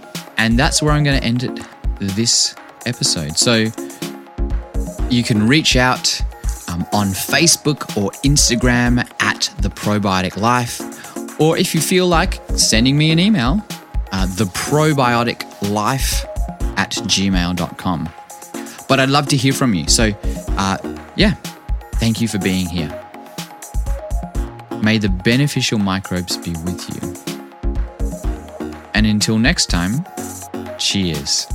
and 0.40 0.58
that's 0.58 0.80
where 0.80 0.92
I'm 0.92 1.04
going 1.04 1.20
to 1.20 1.24
end 1.24 1.44
it 1.44 1.60
this 1.98 2.54
episode. 2.86 3.36
So 3.36 3.66
you 5.10 5.22
can 5.22 5.46
reach 5.46 5.76
out 5.76 6.18
um, 6.66 6.86
on 6.94 7.08
Facebook 7.08 7.94
or 7.94 8.10
Instagram 8.24 9.06
at 9.20 9.52
the 9.60 9.68
Probiotic 9.68 10.38
Life. 10.38 10.80
Or 11.38 11.58
if 11.58 11.74
you 11.74 11.80
feel 11.82 12.06
like 12.06 12.40
sending 12.56 12.96
me 12.96 13.10
an 13.10 13.18
email, 13.18 13.62
uh, 14.12 14.26
the 14.36 14.44
probiotic 14.46 15.44
life 15.70 16.24
at 16.78 16.92
gmail.com. 16.92 18.08
But 18.88 18.98
I'd 18.98 19.10
love 19.10 19.28
to 19.28 19.36
hear 19.36 19.52
from 19.52 19.74
you. 19.74 19.88
So, 19.88 20.10
uh, 20.56 20.78
yeah, 21.16 21.34
thank 21.96 22.20
you 22.20 22.28
for 22.28 22.38
being 22.38 22.66
here. 22.66 22.88
May 24.82 24.96
the 24.96 25.10
beneficial 25.10 25.78
microbes 25.78 26.38
be 26.38 26.52
with 26.64 26.88
you. 26.94 27.10
And 28.94 29.06
until 29.06 29.38
next 29.38 29.66
time, 29.66 30.04
cheers. 30.80 31.46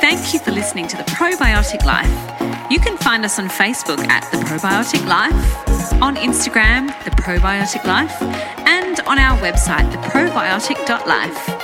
Thank 0.00 0.34
you 0.34 0.40
for 0.40 0.50
listening 0.50 0.88
to 0.88 0.96
The 0.96 1.04
Probiotic 1.04 1.84
Life. 1.84 2.70
You 2.70 2.80
can 2.80 2.98
find 2.98 3.24
us 3.24 3.38
on 3.38 3.48
Facebook 3.48 4.00
at 4.08 4.30
The 4.30 4.38
Probiotic 4.38 5.06
Life, 5.06 6.02
on 6.02 6.16
Instagram, 6.16 6.88
The 7.04 7.10
Probiotic 7.10 7.84
Life, 7.84 8.20
and 8.66 9.00
on 9.00 9.18
our 9.18 9.38
website, 9.38 9.90
theprobiotic.life. 9.92 11.57